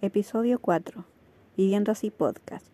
Episodio 0.00 0.60
4. 0.60 1.04
Viviendo 1.56 1.90
así 1.90 2.12
podcast. 2.12 2.64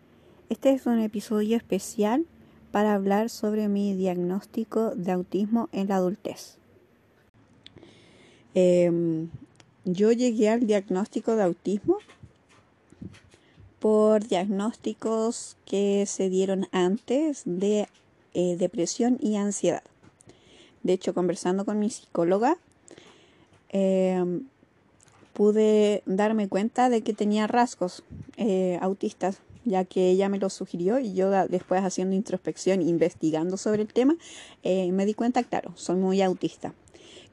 Este 0.49 0.73
es 0.73 0.85
un 0.85 0.99
episodio 0.99 1.57
especial 1.57 2.27
para 2.71 2.93
hablar 2.93 3.31
sobre 3.31 3.67
mi 3.67 3.95
diagnóstico 3.95 4.91
de 4.91 5.11
autismo 5.11 5.67
en 5.71 5.87
la 5.87 5.95
adultez. 5.95 6.59
Em, 8.53 9.29
yo 9.85 10.11
llegué 10.11 10.49
al 10.49 10.67
diagnóstico 10.67 11.35
de 11.35 11.41
autismo 11.41 11.97
por 13.79 14.27
diagnósticos 14.27 15.57
que 15.65 16.05
se 16.05 16.29
dieron 16.29 16.67
antes 16.71 17.41
de 17.45 17.87
eh, 18.35 18.55
depresión 18.55 19.17
y 19.19 19.37
ansiedad. 19.37 19.83
De 20.83 20.93
hecho, 20.93 21.15
conversando 21.15 21.65
con 21.65 21.79
mi 21.79 21.89
psicóloga, 21.89 22.59
em, 23.69 24.45
pude 25.35 26.01
darme 26.05 26.47
cuenta 26.47 26.89
de 26.89 27.01
que 27.01 27.13
tenía 27.13 27.45
rasgos 27.45 28.03
eh, 28.37 28.79
autistas, 28.81 29.41
ya 29.65 29.83
que 29.83 30.09
ella 30.09 30.29
me 30.29 30.39
lo 30.39 30.49
sugirió 30.49 30.97
y 30.97 31.13
yo 31.13 31.29
después 31.29 31.83
haciendo 31.83 32.15
introspección, 32.15 32.81
investigando 32.81 33.57
sobre 33.57 33.81
el 33.81 33.91
tema, 33.91 34.15
eh, 34.63 34.89
me 34.93 35.05
di 35.05 35.13
cuenta, 35.13 35.43
claro, 35.43 35.73
soy 35.75 35.97
muy 35.97 36.21
autista. 36.21 36.73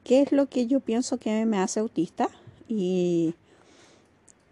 ¿Qué 0.03 0.21
es 0.21 0.33
lo 0.33 0.47
que 0.47 0.67
yo 0.67 0.81
pienso 0.81 1.17
que 1.17 1.45
me 1.45 1.57
hace 1.57 1.79
autista? 1.79 2.29
Y, 2.67 3.35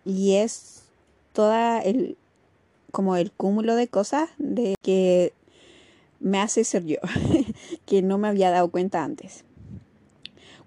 y 0.06 0.36
es 0.36 0.84
toda 1.34 1.80
el 1.80 2.18
como 2.92 3.18
el 3.18 3.32
cúmulo 3.32 3.76
de 3.76 3.88
cosas 3.88 4.30
de 4.38 4.76
que 4.82 5.34
me 6.20 6.40
hace 6.40 6.64
ser 6.64 6.86
yo, 6.86 6.98
que 7.86 8.02
no 8.02 8.18
me 8.18 8.30
había 8.30 8.50
dado 8.50 8.70
cuenta 8.70 9.04
antes. 9.04 9.44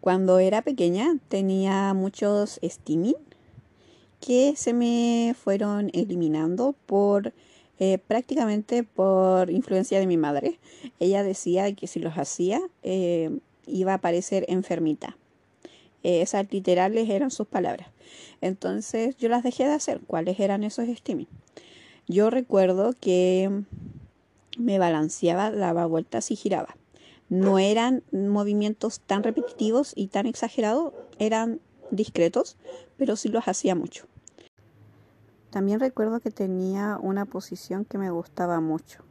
Cuando 0.04 0.38
era 0.38 0.60
pequeña 0.60 1.16
tenía 1.28 1.94
muchos 1.94 2.60
stimming 2.62 3.16
que 4.20 4.52
se 4.54 4.74
me 4.74 5.34
fueron 5.34 5.90
eliminando 5.94 6.74
por 6.84 7.32
eh, 7.78 7.96
prácticamente 7.96 8.82
por 8.82 9.48
influencia 9.48 9.98
de 9.98 10.06
mi 10.06 10.18
madre. 10.18 10.58
Ella 11.00 11.22
decía 11.22 11.74
que 11.74 11.86
si 11.86 12.00
los 12.00 12.18
hacía 12.18 12.60
eh, 12.82 13.38
iba 13.66 13.94
a 13.94 14.02
parecer 14.02 14.44
enfermita. 14.48 15.16
esas 16.02 16.52
literales 16.52 17.08
eran 17.08 17.30
sus 17.30 17.46
palabras. 17.46 17.88
Entonces 18.42 19.16
yo 19.16 19.30
las 19.30 19.42
dejé 19.42 19.64
de 19.64 19.72
hacer. 19.72 20.00
¿Cuáles 20.06 20.38
eran 20.38 20.64
esos 20.64 20.86
stimming? 20.86 21.28
Yo 22.08 22.28
recuerdo 22.28 22.92
que 23.00 23.62
me 24.58 24.78
balanceaba, 24.78 25.50
daba 25.50 25.86
vueltas 25.86 26.30
y 26.30 26.36
giraba 26.36 26.76
no 27.28 27.58
eran 27.58 28.02
movimientos 28.12 29.00
tan 29.00 29.22
repetitivos 29.22 29.92
y 29.96 30.08
tan 30.08 30.26
exagerados, 30.26 30.92
eran 31.18 31.60
discretos, 31.90 32.56
pero 32.96 33.16
sí 33.16 33.28
los 33.28 33.48
hacía 33.48 33.74
mucho. 33.74 34.06
También 35.50 35.80
recuerdo 35.80 36.20
que 36.20 36.30
tenía 36.30 36.98
una 37.00 37.26
posición 37.26 37.84
que 37.84 37.98
me 37.98 38.10
gustaba 38.10 38.60
mucho. 38.60 39.04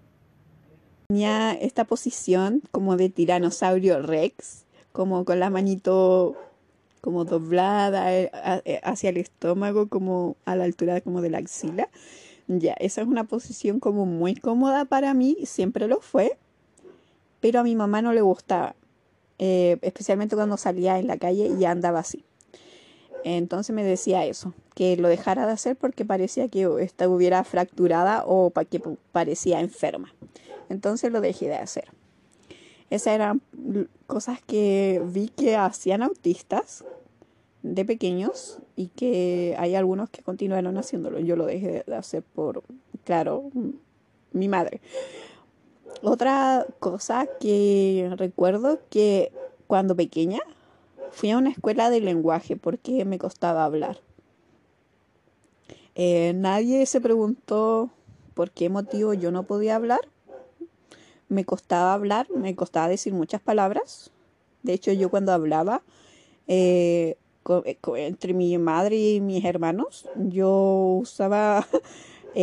Tenía 1.07 1.53
esta 1.53 1.85
posición 1.85 2.61
como 2.71 2.97
de 2.97 3.09
tiranosaurio 3.09 4.01
rex, 4.01 4.65
como 4.91 5.25
con 5.25 5.39
la 5.39 5.49
manito 5.49 6.35
como 7.01 7.25
doblada 7.25 8.13
eh, 8.13 8.31
eh, 8.65 8.79
hacia 8.83 9.09
el 9.09 9.17
estómago, 9.17 9.87
como 9.87 10.37
a 10.45 10.55
la 10.55 10.63
altura 10.63 11.01
como 11.01 11.21
de 11.21 11.29
la 11.29 11.39
axila. 11.39 11.89
Ya, 12.47 12.73
esa 12.73 13.01
es 13.01 13.07
una 13.07 13.23
posición 13.23 13.79
como 13.79 14.05
muy 14.05 14.35
cómoda 14.35 14.85
para 14.85 15.13
mí, 15.13 15.37
siempre 15.45 15.87
lo 15.87 16.01
fue, 16.01 16.37
pero 17.43 17.59
a 17.59 17.63
mi 17.63 17.75
mamá 17.75 18.01
no 18.01 18.13
le 18.13 18.21
gustaba, 18.21 18.73
eh, 19.37 19.77
especialmente 19.81 20.37
cuando 20.37 20.55
salía 20.55 20.97
en 20.97 21.07
la 21.07 21.17
calle 21.17 21.51
y 21.59 21.65
andaba 21.65 21.99
así. 21.99 22.23
Entonces 23.25 23.75
me 23.75 23.83
decía 23.83 24.25
eso, 24.25 24.53
que 24.75 24.95
lo 24.95 25.09
dejara 25.09 25.45
de 25.45 25.51
hacer 25.51 25.75
porque 25.75 26.05
parecía 26.05 26.47
que 26.47 26.69
estuviera 26.79 27.43
fracturada 27.43 28.23
o 28.25 28.53
que 28.71 28.81
parecía 29.11 29.59
enferma. 29.59 30.15
Entonces 30.69 31.11
lo 31.11 31.19
dejé 31.19 31.47
de 31.47 31.55
hacer. 31.55 31.89
Esas 32.89 33.15
eran 33.15 33.41
cosas 34.07 34.41
que 34.41 35.01
vi 35.05 35.27
que 35.27 35.57
hacían 35.57 36.01
autistas 36.01 36.85
de 37.61 37.83
pequeños 37.83 38.59
y 38.77 38.87
que 38.87 39.53
hay 39.59 39.75
algunos 39.75 40.09
que 40.09 40.21
continuaron 40.21 40.77
haciéndolo. 40.77 41.19
Yo 41.19 41.35
lo 41.35 41.45
dejé 41.45 41.83
de 41.85 41.95
hacer 41.97 42.23
por, 42.23 42.63
claro, 43.03 43.51
mi 44.31 44.47
madre. 44.47 44.79
Otra 46.01 46.65
cosa 46.79 47.27
que 47.39 48.11
recuerdo 48.17 48.79
que 48.89 49.31
cuando 49.67 49.95
pequeña 49.95 50.39
fui 51.11 51.31
a 51.31 51.37
una 51.37 51.51
escuela 51.51 51.89
de 51.89 52.01
lenguaje 52.01 52.55
porque 52.55 53.05
me 53.05 53.17
costaba 53.17 53.63
hablar. 53.63 53.99
Eh, 55.95 56.33
nadie 56.35 56.85
se 56.85 56.99
preguntó 56.99 57.89
por 58.33 58.51
qué 58.51 58.69
motivo 58.69 59.13
yo 59.13 59.31
no 59.31 59.43
podía 59.43 59.75
hablar. 59.75 60.01
Me 61.29 61.45
costaba 61.45 61.93
hablar, 61.93 62.27
me 62.31 62.55
costaba 62.55 62.87
decir 62.87 63.13
muchas 63.13 63.41
palabras. 63.41 64.11
De 64.63 64.73
hecho, 64.73 64.91
yo 64.91 65.09
cuando 65.09 65.31
hablaba 65.31 65.83
eh, 66.47 67.17
eh, 67.49 67.77
entre 67.95 68.33
mi 68.33 68.57
madre 68.57 68.97
y 68.97 69.21
mis 69.21 69.45
hermanos, 69.45 70.09
yo 70.15 70.99
usaba 71.01 71.67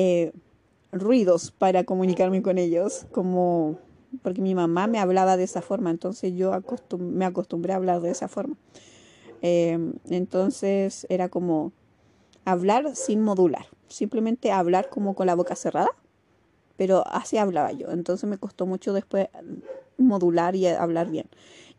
ruidos 0.93 1.51
para 1.51 1.85
comunicarme 1.85 2.43
con 2.43 2.59
ellos, 2.59 3.07
como 3.13 3.79
porque 4.23 4.43
mi 4.43 4.55
mamá 4.55 4.87
me 4.87 4.99
hablaba 4.99 5.37
de 5.37 5.45
esa 5.45 5.63
forma, 5.63 5.91
entonces 5.91 6.35
yo 6.35 6.53
me 6.99 7.25
acostumbré 7.25 7.73
a 7.73 7.77
hablar 7.77 8.01
de 8.01 8.11
esa 8.11 8.29
forma. 8.29 8.57
Em, 9.43 9.95
entonces 10.09 11.07
era 11.09 11.29
como 11.29 11.73
hablar 12.45 12.95
sin 12.97 13.23
modular, 13.23 13.67
simplemente 13.89 14.53
hablar 14.53 14.89
como 14.91 15.15
con 15.15 15.27
la 15.27 15.35
boca 15.35 15.55
cerrada, 15.55 15.91
pero 16.77 17.05
así 17.07 17.37
hablaba 17.37 17.73
yo. 17.73 17.91
Entonces 17.91 18.29
me 18.29 18.39
costó 18.39 18.67
mucho 18.67 18.93
después 18.93 19.29
modular 19.97 20.57
y 20.57 20.67
hablar 20.67 21.11
bien. 21.11 21.27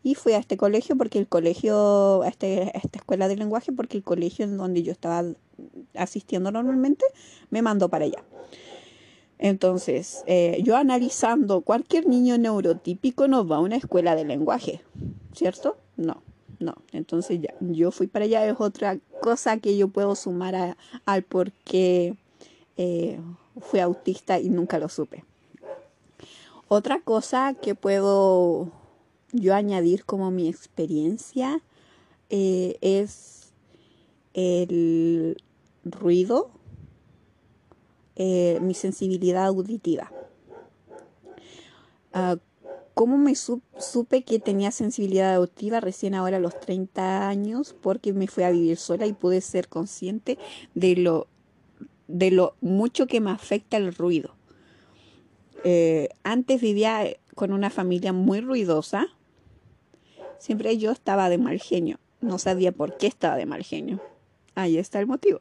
Y 0.04 0.16
fui 0.16 0.32
a 0.32 0.38
este 0.38 0.56
colegio 0.56 0.96
porque 0.96 1.18
el 1.18 1.28
colegio, 1.28 2.22
a, 2.22 2.28
este, 2.28 2.72
a 2.74 2.78
esta 2.78 2.98
escuela 2.98 3.28
de 3.28 3.36
lenguaje, 3.36 3.72
porque 3.72 3.96
el 3.96 4.02
colegio 4.02 4.44
en 4.44 4.56
donde 4.56 4.82
yo 4.82 4.90
estaba 4.90 5.24
asistiendo 5.94 6.50
normalmente 6.50 7.04
me 7.50 7.62
mandó 7.62 7.88
para 7.88 8.06
allá. 8.06 8.24
Entonces, 9.44 10.22
eh, 10.28 10.60
yo 10.62 10.76
analizando, 10.76 11.62
cualquier 11.62 12.06
niño 12.06 12.38
neurotípico 12.38 13.26
no 13.26 13.44
va 13.44 13.56
a 13.56 13.60
una 13.60 13.74
escuela 13.74 14.14
de 14.14 14.24
lenguaje, 14.24 14.82
¿cierto? 15.34 15.76
No, 15.96 16.22
no. 16.60 16.76
Entonces 16.92 17.40
ya, 17.40 17.52
yo 17.58 17.90
fui 17.90 18.06
para 18.06 18.26
allá, 18.26 18.46
es 18.46 18.54
otra 18.60 19.00
cosa 19.20 19.56
que 19.56 19.76
yo 19.76 19.88
puedo 19.88 20.14
sumar 20.14 20.76
al 21.06 21.22
por 21.24 21.50
qué 21.50 22.14
eh, 22.76 23.18
fui 23.60 23.80
autista 23.80 24.38
y 24.38 24.48
nunca 24.48 24.78
lo 24.78 24.88
supe. 24.88 25.24
Otra 26.68 27.00
cosa 27.00 27.54
que 27.60 27.74
puedo 27.74 28.70
yo 29.32 29.56
añadir 29.56 30.04
como 30.04 30.30
mi 30.30 30.48
experiencia 30.48 31.60
eh, 32.30 32.76
es 32.80 33.52
el 34.34 35.36
ruido 35.84 36.61
eh, 38.16 38.58
mi 38.60 38.74
sensibilidad 38.74 39.46
auditiva. 39.46 40.12
Uh, 42.14 42.36
¿Cómo 42.94 43.16
me 43.16 43.34
supe 43.34 44.22
que 44.22 44.38
tenía 44.38 44.70
sensibilidad 44.70 45.34
auditiva 45.34 45.80
recién 45.80 46.14
ahora 46.14 46.36
a 46.36 46.40
los 46.40 46.60
30 46.60 47.26
años? 47.26 47.74
Porque 47.80 48.12
me 48.12 48.26
fui 48.26 48.44
a 48.44 48.50
vivir 48.50 48.76
sola 48.76 49.06
y 49.06 49.14
pude 49.14 49.40
ser 49.40 49.68
consciente 49.68 50.38
de 50.74 50.96
lo, 50.96 51.26
de 52.06 52.30
lo 52.30 52.54
mucho 52.60 53.06
que 53.06 53.22
me 53.22 53.30
afecta 53.30 53.78
el 53.78 53.94
ruido. 53.94 54.34
Eh, 55.64 56.10
antes 56.22 56.60
vivía 56.60 57.04
con 57.34 57.52
una 57.52 57.70
familia 57.70 58.12
muy 58.12 58.42
ruidosa. 58.42 59.06
Siempre 60.38 60.76
yo 60.76 60.90
estaba 60.90 61.30
de 61.30 61.38
mal 61.38 61.60
genio. 61.60 61.98
No 62.20 62.38
sabía 62.38 62.72
por 62.72 62.98
qué 62.98 63.06
estaba 63.06 63.36
de 63.36 63.46
mal 63.46 63.62
genio. 63.62 64.02
Ahí 64.54 64.76
está 64.76 65.00
el 65.00 65.06
motivo. 65.06 65.40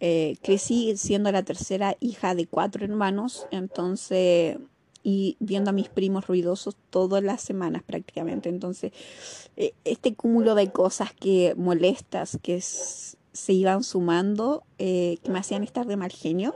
Eh, 0.00 0.36
crecí 0.42 0.96
siendo 0.96 1.32
la 1.32 1.42
tercera 1.42 1.96
hija 1.98 2.36
de 2.36 2.46
cuatro 2.46 2.84
hermanos, 2.84 3.46
entonces, 3.50 4.56
y 5.02 5.36
viendo 5.40 5.70
a 5.70 5.72
mis 5.72 5.88
primos 5.88 6.28
ruidosos 6.28 6.76
todas 6.90 7.22
las 7.22 7.42
semanas 7.42 7.82
prácticamente. 7.84 8.48
Entonces, 8.48 8.92
eh, 9.56 9.72
este 9.84 10.14
cúmulo 10.14 10.54
de 10.54 10.70
cosas 10.70 11.12
que 11.12 11.54
molestas, 11.56 12.38
que 12.42 12.60
se 12.60 13.52
iban 13.52 13.82
sumando, 13.82 14.62
eh, 14.78 15.18
que 15.22 15.32
me 15.32 15.40
hacían 15.40 15.64
estar 15.64 15.86
de 15.86 15.96
mal 15.96 16.12
genio, 16.12 16.54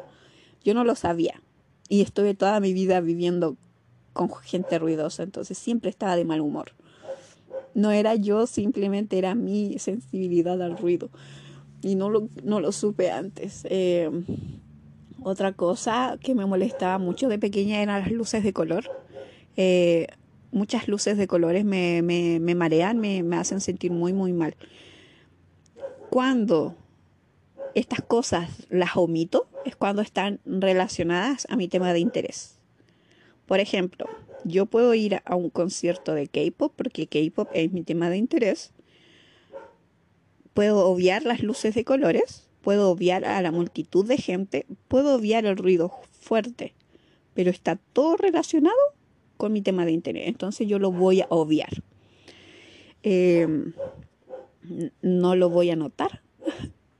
yo 0.64 0.74
no 0.74 0.84
lo 0.84 0.94
sabía. 0.94 1.42
Y 1.88 2.02
estuve 2.02 2.34
toda 2.34 2.60
mi 2.60 2.72
vida 2.72 3.00
viviendo 3.00 3.56
con 4.12 4.32
gente 4.32 4.78
ruidosa, 4.78 5.24
entonces 5.24 5.58
siempre 5.58 5.90
estaba 5.90 6.14
de 6.14 6.24
mal 6.24 6.40
humor. 6.40 6.72
No 7.74 7.90
era 7.90 8.14
yo, 8.14 8.46
simplemente 8.46 9.18
era 9.18 9.34
mi 9.34 9.78
sensibilidad 9.78 10.60
al 10.62 10.76
ruido 10.76 11.10
y 11.82 11.96
no 11.96 12.08
lo, 12.08 12.28
no 12.42 12.60
lo 12.60 12.72
supe 12.72 13.10
antes. 13.10 13.66
Eh, 13.68 14.10
otra 15.22 15.52
cosa 15.52 16.18
que 16.20 16.34
me 16.34 16.46
molestaba 16.46 16.98
mucho 16.98 17.28
de 17.28 17.38
pequeña 17.38 17.82
eran 17.82 18.00
las 18.00 18.10
luces 18.10 18.42
de 18.42 18.52
color. 18.52 18.90
Eh, 19.56 20.06
muchas 20.50 20.88
luces 20.88 21.16
de 21.16 21.26
colores 21.26 21.64
me, 21.64 22.02
me, 22.02 22.54
marean, 22.54 22.98
me, 22.98 23.22
me, 23.22 23.36
hacen 23.36 23.60
sentir 23.60 23.90
muy, 23.90 24.12
muy 24.12 24.32
mal. 24.32 24.56
Cuando 26.10 26.74
estas 27.74 28.02
cosas 28.02 28.66
las 28.68 28.96
omito 28.96 29.48
es 29.64 29.76
cuando 29.76 30.02
están 30.02 30.40
relacionadas 30.44 31.46
a 31.50 31.56
mi 31.56 31.68
tema 31.68 31.92
de 31.92 32.00
interés. 32.00 32.58
Por 33.46 33.60
ejemplo, 33.60 34.06
yo 34.44 34.66
puedo 34.66 34.94
ir 34.94 35.20
a 35.24 35.36
un 35.36 35.50
concierto 35.50 36.14
de 36.14 36.26
K-pop 36.26 36.72
porque 36.74 37.06
K-pop 37.06 37.48
es 37.54 37.72
mi 37.72 37.82
tema 37.82 38.10
de 38.10 38.18
interés. 38.18 38.72
Puedo 40.54 40.86
obviar 40.86 41.24
las 41.24 41.42
luces 41.42 41.74
de 41.74 41.84
colores, 41.84 42.48
puedo 42.60 42.90
obviar 42.90 43.24
a 43.24 43.40
la 43.42 43.50
multitud 43.50 44.06
de 44.06 44.16
gente, 44.16 44.66
puedo 44.88 45.14
obviar 45.14 45.46
el 45.46 45.56
ruido 45.56 45.92
fuerte, 46.12 46.74
pero 47.34 47.50
está 47.50 47.76
todo 47.92 48.16
relacionado 48.16 48.76
con 49.36 49.52
mi 49.52 49.62
tema 49.62 49.84
de 49.84 49.92
interés. 49.92 50.28
Entonces 50.28 50.68
yo 50.68 50.78
lo 50.78 50.92
voy 50.92 51.22
a 51.22 51.26
obviar. 51.28 51.82
Em, 53.02 53.72
no 55.02 55.34
lo 55.34 55.50
voy 55.50 55.70
a 55.70 55.76
notar 55.76 56.22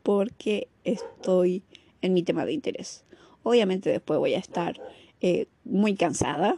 porque 0.03 0.69
estoy 0.85 1.63
en 2.01 2.15
mi 2.15 2.23
tema 2.23 2.45
de 2.45 2.53
interés. 2.53 3.05
Obviamente 3.43 3.91
después 3.91 4.19
voy 4.19 4.35
a 4.35 4.39
estar 4.39 4.81
eh, 5.21 5.47
muy 5.65 5.95
cansada 5.95 6.57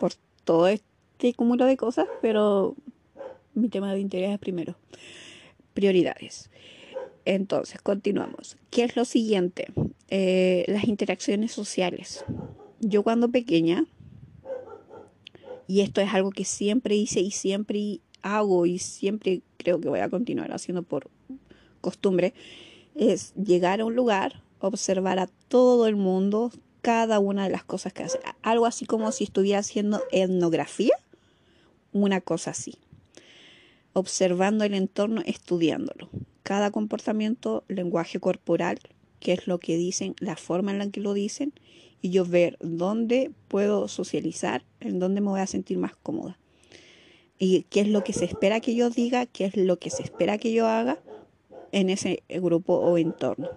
por 0.00 0.12
todo 0.44 0.68
este 0.68 1.34
cúmulo 1.34 1.66
de 1.66 1.76
cosas, 1.76 2.06
pero 2.22 2.74
mi 3.54 3.68
tema 3.68 3.92
de 3.92 4.00
interés 4.00 4.30
es 4.30 4.38
primero. 4.38 4.76
Prioridades. 5.76 6.48
Entonces, 7.26 7.82
continuamos. 7.82 8.56
¿Qué 8.70 8.82
es 8.82 8.96
lo 8.96 9.04
siguiente? 9.04 9.66
Eh, 10.08 10.64
las 10.68 10.84
interacciones 10.84 11.52
sociales. 11.52 12.24
Yo 12.80 13.02
cuando 13.02 13.30
pequeña, 13.30 13.84
y 15.66 15.82
esto 15.82 16.00
es 16.00 16.14
algo 16.14 16.30
que 16.30 16.46
siempre 16.46 16.96
hice 16.96 17.20
y 17.20 17.30
siempre 17.30 18.00
hago 18.22 18.64
y 18.64 18.78
siempre 18.78 19.42
creo 19.58 19.78
que 19.78 19.90
voy 19.90 20.00
a 20.00 20.08
continuar 20.08 20.50
haciendo 20.50 20.82
por 20.82 21.10
costumbre, 21.82 22.32
es 22.94 23.34
llegar 23.34 23.82
a 23.82 23.84
un 23.84 23.94
lugar, 23.94 24.42
observar 24.60 25.18
a 25.18 25.26
todo 25.48 25.86
el 25.88 25.96
mundo, 25.96 26.52
cada 26.80 27.18
una 27.18 27.44
de 27.44 27.50
las 27.50 27.64
cosas 27.64 27.92
que 27.92 28.04
hace. 28.04 28.18
Algo 28.40 28.64
así 28.64 28.86
como 28.86 29.12
si 29.12 29.24
estuviera 29.24 29.58
haciendo 29.58 30.00
etnografía, 30.10 30.94
una 31.92 32.22
cosa 32.22 32.52
así. 32.52 32.78
Observando 33.98 34.62
el 34.64 34.74
entorno, 34.74 35.22
estudiándolo. 35.24 36.10
Cada 36.42 36.70
comportamiento, 36.70 37.64
lenguaje 37.66 38.20
corporal, 38.20 38.78
qué 39.20 39.32
es 39.32 39.46
lo 39.46 39.58
que 39.58 39.78
dicen, 39.78 40.14
la 40.20 40.36
forma 40.36 40.70
en 40.70 40.76
la 40.76 40.90
que 40.90 41.00
lo 41.00 41.14
dicen, 41.14 41.54
y 42.02 42.10
yo 42.10 42.26
ver 42.26 42.58
dónde 42.60 43.30
puedo 43.48 43.88
socializar, 43.88 44.64
en 44.80 44.98
dónde 44.98 45.22
me 45.22 45.30
voy 45.30 45.40
a 45.40 45.46
sentir 45.46 45.78
más 45.78 45.96
cómoda. 45.96 46.36
Y 47.38 47.62
qué 47.70 47.80
es 47.80 47.88
lo 47.88 48.04
que 48.04 48.12
se 48.12 48.26
espera 48.26 48.60
que 48.60 48.74
yo 48.74 48.90
diga, 48.90 49.24
qué 49.24 49.46
es 49.46 49.56
lo 49.56 49.78
que 49.78 49.88
se 49.88 50.02
espera 50.02 50.36
que 50.36 50.52
yo 50.52 50.66
haga 50.66 50.98
en 51.72 51.88
ese 51.88 52.22
grupo 52.28 52.74
o 52.74 52.98
entorno. 52.98 53.48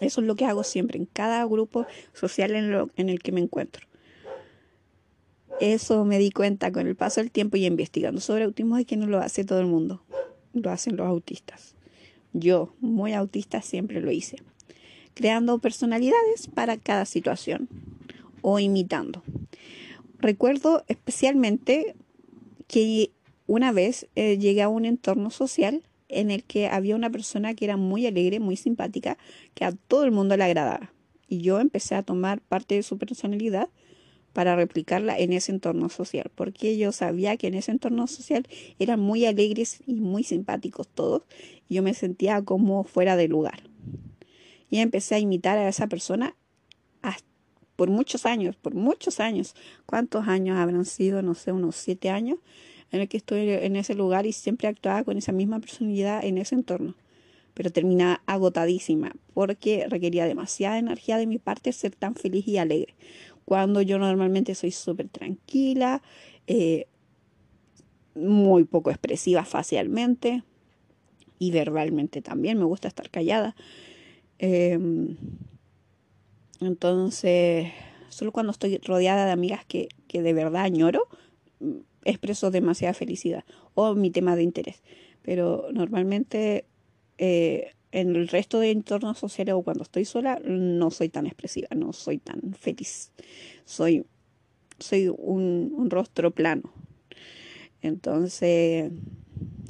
Eso 0.00 0.22
es 0.22 0.26
lo 0.26 0.34
que 0.34 0.46
hago 0.46 0.64
siempre 0.64 0.98
en 0.98 1.04
cada 1.04 1.44
grupo 1.44 1.86
social 2.14 2.52
en, 2.52 3.10
el 3.10 3.22
que 3.22 3.32
me 3.32 3.42
encuentro. 3.42 3.86
Eso 5.60 6.04
me 6.04 6.18
di 6.18 6.30
cuenta 6.30 6.70
con 6.70 6.86
el 6.86 6.96
paso 6.96 7.20
del 7.20 7.30
tiempo 7.30 7.56
y 7.56 7.64
investigando 7.66 8.20
sobre 8.20 8.44
autismo 8.44 8.76
de 8.76 8.84
que 8.84 8.96
no 8.96 9.06
lo 9.06 9.18
hace 9.18 9.44
todo 9.44 9.60
el 9.60 9.66
mundo, 9.66 10.02
lo 10.52 10.70
hacen 10.70 10.96
los 10.96 11.06
autistas. 11.06 11.74
Yo, 12.32 12.74
muy 12.80 13.14
autista, 13.14 13.62
siempre 13.62 14.02
lo 14.02 14.10
hice, 14.10 14.36
creando 15.14 15.58
personalidades 15.58 16.48
para 16.52 16.76
cada 16.76 17.06
situación 17.06 17.68
o 18.42 18.58
imitando. 18.58 19.22
Recuerdo 20.18 20.84
especialmente 20.88 21.96
que 22.66 23.10
una 23.46 23.72
vez 23.72 24.08
eh, 24.14 24.36
llegué 24.38 24.62
a 24.62 24.68
un 24.68 24.84
entorno 24.84 25.30
social 25.30 25.82
en 26.08 26.30
el 26.30 26.44
que 26.44 26.68
había 26.68 26.96
una 26.96 27.10
persona 27.10 27.54
que 27.54 27.64
era 27.64 27.76
muy 27.76 28.06
alegre, 28.06 28.40
muy 28.40 28.56
simpática, 28.56 29.16
que 29.54 29.64
a 29.64 29.72
todo 29.72 30.04
el 30.04 30.12
mundo 30.12 30.36
le 30.36 30.44
agradaba. 30.44 30.92
Y 31.28 31.38
yo 31.38 31.60
empecé 31.60 31.94
a 31.94 32.02
tomar 32.02 32.40
parte 32.40 32.74
de 32.74 32.82
su 32.82 32.98
personalidad 32.98 33.68
para 34.36 34.54
replicarla 34.54 35.18
en 35.18 35.32
ese 35.32 35.50
entorno 35.50 35.88
social, 35.88 36.30
porque 36.34 36.76
yo 36.76 36.92
sabía 36.92 37.38
que 37.38 37.46
en 37.46 37.54
ese 37.54 37.70
entorno 37.70 38.06
social 38.06 38.46
eran 38.78 39.00
muy 39.00 39.24
alegres 39.24 39.80
y 39.86 39.94
muy 39.94 40.24
simpáticos 40.24 40.88
todos, 40.88 41.22
y 41.70 41.76
yo 41.76 41.82
me 41.82 41.94
sentía 41.94 42.42
como 42.42 42.84
fuera 42.84 43.16
de 43.16 43.28
lugar. 43.28 43.62
Y 44.68 44.80
empecé 44.80 45.14
a 45.14 45.20
imitar 45.20 45.56
a 45.56 45.70
esa 45.70 45.86
persona 45.86 46.36
por 47.76 47.88
muchos 47.88 48.26
años, 48.26 48.56
por 48.56 48.74
muchos 48.74 49.20
años. 49.20 49.54
¿Cuántos 49.86 50.28
años 50.28 50.58
habrán 50.58 50.84
sido? 50.84 51.22
No 51.22 51.34
sé, 51.34 51.52
unos 51.52 51.74
siete 51.76 52.10
años 52.10 52.38
en 52.92 53.00
el 53.00 53.08
que 53.08 53.16
estoy 53.16 53.48
en 53.48 53.74
ese 53.74 53.94
lugar 53.94 54.26
y 54.26 54.32
siempre 54.32 54.68
actuaba 54.68 55.02
con 55.02 55.16
esa 55.16 55.32
misma 55.32 55.60
personalidad 55.60 56.22
en 56.22 56.36
ese 56.36 56.56
entorno. 56.56 56.94
Pero 57.54 57.70
terminaba 57.70 58.20
agotadísima 58.26 59.16
porque 59.32 59.86
requería 59.88 60.26
demasiada 60.26 60.78
energía 60.78 61.16
de 61.16 61.26
mi 61.26 61.38
parte 61.38 61.72
ser 61.72 61.94
tan 61.94 62.16
feliz 62.16 62.46
y 62.46 62.58
alegre. 62.58 62.94
Cuando 63.46 63.80
yo 63.80 63.96
normalmente 63.98 64.56
soy 64.56 64.72
súper 64.72 65.08
tranquila, 65.08 66.02
eh, 66.48 66.88
muy 68.16 68.64
poco 68.64 68.90
expresiva 68.90 69.44
facialmente 69.44 70.42
y 71.38 71.52
verbalmente 71.52 72.22
también, 72.22 72.58
me 72.58 72.64
gusta 72.64 72.88
estar 72.88 73.08
callada. 73.08 73.54
Em, 74.40 75.16
entonces, 76.60 77.70
solo 78.08 78.32
cuando 78.32 78.50
estoy 78.50 78.78
rodeada 78.78 79.26
de 79.26 79.30
amigas 79.30 79.64
que, 79.64 79.88
que 80.08 80.22
de 80.22 80.32
verdad 80.32 80.62
añoro, 80.62 81.06
expreso 82.04 82.50
demasiada 82.50 82.94
felicidad 82.94 83.44
o 83.74 83.94
mi 83.94 84.10
tema 84.10 84.34
de 84.34 84.42
interés. 84.42 84.82
Pero 85.22 85.68
normalmente 85.72 86.64
eh, 87.18 87.74
en 87.92 88.16
el 88.16 88.28
resto 88.28 88.60
de 88.60 88.70
entornos 88.70 89.18
sociales 89.18 89.54
o 89.54 89.62
cuando 89.62 89.82
estoy 89.82 90.04
sola 90.04 90.40
no 90.44 90.90
soy 90.90 91.08
tan 91.08 91.26
expresiva, 91.26 91.68
no 91.74 91.92
soy 91.92 92.18
tan 92.18 92.54
feliz. 92.54 93.12
Soy, 93.64 94.04
soy 94.78 95.08
un, 95.08 95.88
rostro 95.90 96.30
plano. 96.30 96.72
Entonces, 97.82 98.92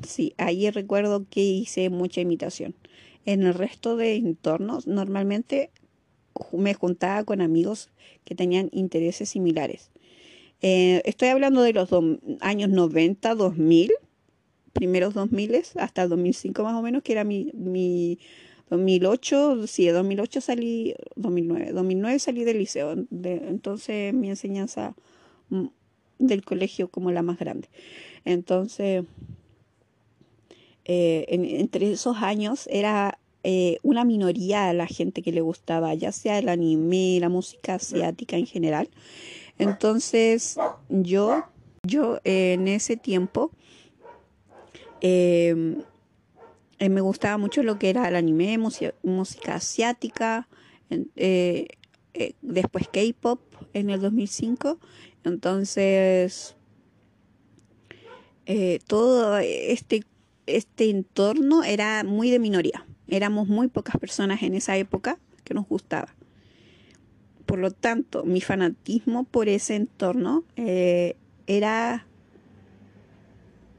sí, 0.07 0.35
ahí 0.39 0.71
recuerdo 0.71 1.27
que 1.29 1.43
hice 1.43 1.91
mucha 1.91 2.21
imitación. 2.21 2.75
En 3.25 3.43
el 3.43 3.55
resto 3.55 3.97
de 3.97 4.17
entornos 4.17 4.87
normalmente 4.87 5.71
me 6.53 6.75
juntaba 6.75 7.25
con 7.25 7.41
amigos 7.41 7.91
que 8.25 8.35
tenían 8.35 8.69
intereses 8.73 9.29
similares. 9.29 9.91
Eh, 10.63 11.03
estoy 11.05 11.29
hablando 11.29 11.63
de 11.63 11.73
los 11.73 11.91
años 12.41 12.71
90, 12.71 13.35
2000, 13.35 13.93
primeros 14.77 15.15
2000 15.15 15.63
hasta 15.77 16.07
2005 16.07 16.63
más 16.63 16.75
o 16.75 16.83
menos, 16.83 17.03
que 17.03 17.13
era 17.13 17.25
mi, 17.25 17.51
mi 17.55 18.19
2008, 18.71 19.67
sí, 19.67 19.87
2008 19.89 20.41
salí, 20.41 20.95
2009, 21.15 21.73
2009 21.73 22.19
salí 22.19 22.45
del 22.45 22.59
liceo, 22.59 22.93
entonces 22.93 24.13
mi 24.13 24.29
enseñanza 24.29 24.95
mm, 25.51 25.67
del 26.19 26.45
colegio 26.45 26.89
como 26.89 27.11
la 27.13 27.23
más 27.23 27.39
grande. 27.39 27.69
Entonces, 28.25 29.05
eh, 30.85 31.27
entre 31.29 31.93
esos 31.93 32.17
años 32.19 32.69
era 32.71 33.19
eh, 33.45 33.79
una 33.83 34.05
minoría 34.05 34.69
a 34.69 34.73
la 34.73 34.87
gente 34.87 35.23
que 35.23 35.31
le 35.31 35.41
gustaba, 35.41 35.95
ya 35.95 36.11
sea 36.11 36.39
el 36.39 36.49
anime, 36.49 37.19
la 37.21 37.29
música 37.29 37.75
asiática 37.75 38.37
en 38.37 38.47
general. 38.47 38.89
Entonces, 39.59 40.57
yo, 40.89 41.45
yo 41.85 42.19
en 42.25 42.67
ese 42.67 42.97
tiempo 42.97 43.53
em, 45.07 45.83
eh, 46.79 46.89
me 46.89 47.01
gustaba 47.01 47.39
mucho 47.39 47.63
lo 47.63 47.79
que 47.79 47.91
era 47.91 48.09
el 48.09 48.17
anime, 48.17 48.59
música, 48.59 49.55
asiática, 49.55 50.49
eh, 50.91 51.67
eh, 52.15 52.33
después 52.43 52.89
K-pop 52.89 53.41
en 53.73 53.91
el 53.91 54.01
2005. 54.01 54.79
Entonces, 55.25 56.55
todo 58.87 59.39
este, 59.39 60.05
este 60.47 60.91
entorno 60.91 61.65
era 61.65 62.05
muy 62.05 62.31
de 62.31 62.39
minoría. 62.39 62.87
Éramos 63.09 63.49
muy 63.49 63.69
pocas 63.69 63.97
personas 63.99 64.43
en 64.43 64.55
esa 64.55 64.77
época 64.77 65.19
que 65.45 65.55
nos 65.55 65.67
gustaba. 65.67 66.15
Por 67.47 67.61
lo 67.61 67.71
tanto, 67.71 68.25
mi 68.25 68.41
fanatismo 68.41 69.25
por 69.25 69.49
ese 69.49 69.77
entorno 69.77 70.45
eh, 70.57 71.17
era 71.47 72.06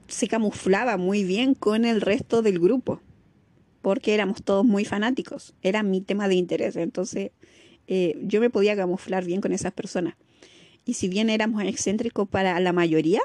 se 0.07 0.27
camuflaba 0.27 0.97
muy 0.97 1.23
bien 1.23 1.53
con 1.53 1.85
el 1.85 2.01
resto 2.01 2.41
del 2.41 2.59
grupo, 2.59 3.01
porque 3.81 4.13
éramos 4.13 4.43
todos 4.43 4.65
muy 4.65 4.85
fanáticos, 4.85 5.53
era 5.61 5.83
mi 5.83 6.01
tema 6.01 6.27
de 6.27 6.35
interés, 6.35 6.75
entonces 6.75 7.31
eh, 7.87 8.17
yo 8.21 8.41
me 8.41 8.49
podía 8.49 8.75
camuflar 8.75 9.25
bien 9.25 9.41
con 9.41 9.53
esas 9.53 9.73
personas. 9.73 10.15
Y 10.85 10.93
si 10.93 11.09
bien 11.09 11.29
éramos 11.29 11.63
excéntricos 11.63 12.27
para 12.27 12.59
la 12.59 12.73
mayoría, 12.73 13.21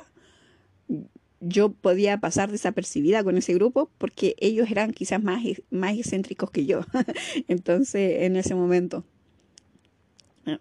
yo 1.41 1.73
podía 1.73 2.19
pasar 2.19 2.51
desapercibida 2.51 3.25
con 3.25 3.37
ese 3.37 3.55
grupo 3.55 3.91
porque 3.99 4.37
ellos 4.39 4.71
eran 4.71 4.93
quizás 4.93 5.23
más, 5.23 5.43
más 5.71 5.99
excéntricos 5.99 6.51
que 6.51 6.67
yo. 6.67 6.81
entonces, 7.49 8.23
en 8.23 8.37
ese 8.37 8.55
momento. 8.55 9.05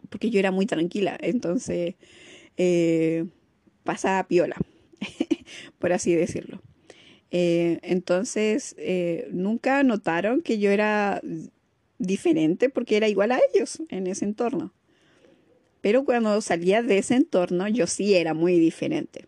Porque 0.10 0.30
yo 0.30 0.40
era 0.40 0.52
muy 0.52 0.68
tranquila, 0.68 1.18
entonces 1.22 1.96
eh, 2.58 3.26
pasaba 3.84 4.28
piola, 4.28 4.56
por 5.82 5.92
así 5.92 6.16
decirlo. 6.16 6.62
Eh, 7.32 7.80
entonces, 7.82 8.76
eh, 8.78 9.28
nunca 9.32 9.84
notaron 9.84 10.42
que 10.42 10.60
yo 10.60 10.72
era 10.72 11.22
diferente 11.98 12.70
porque 12.70 12.98
era 12.98 13.10
igual 13.10 13.32
a 13.32 13.40
ellos 13.54 13.82
en 13.90 14.08
ese 14.08 14.26
entorno. 14.26 14.74
Pero 15.82 16.06
cuando 16.06 16.40
salía 16.42 16.84
de 16.84 17.00
ese 17.00 17.16
entorno, 17.16 17.68
yo 17.68 17.88
sí 17.88 18.14
era 18.14 18.34
muy 18.34 18.60
diferente, 18.60 19.26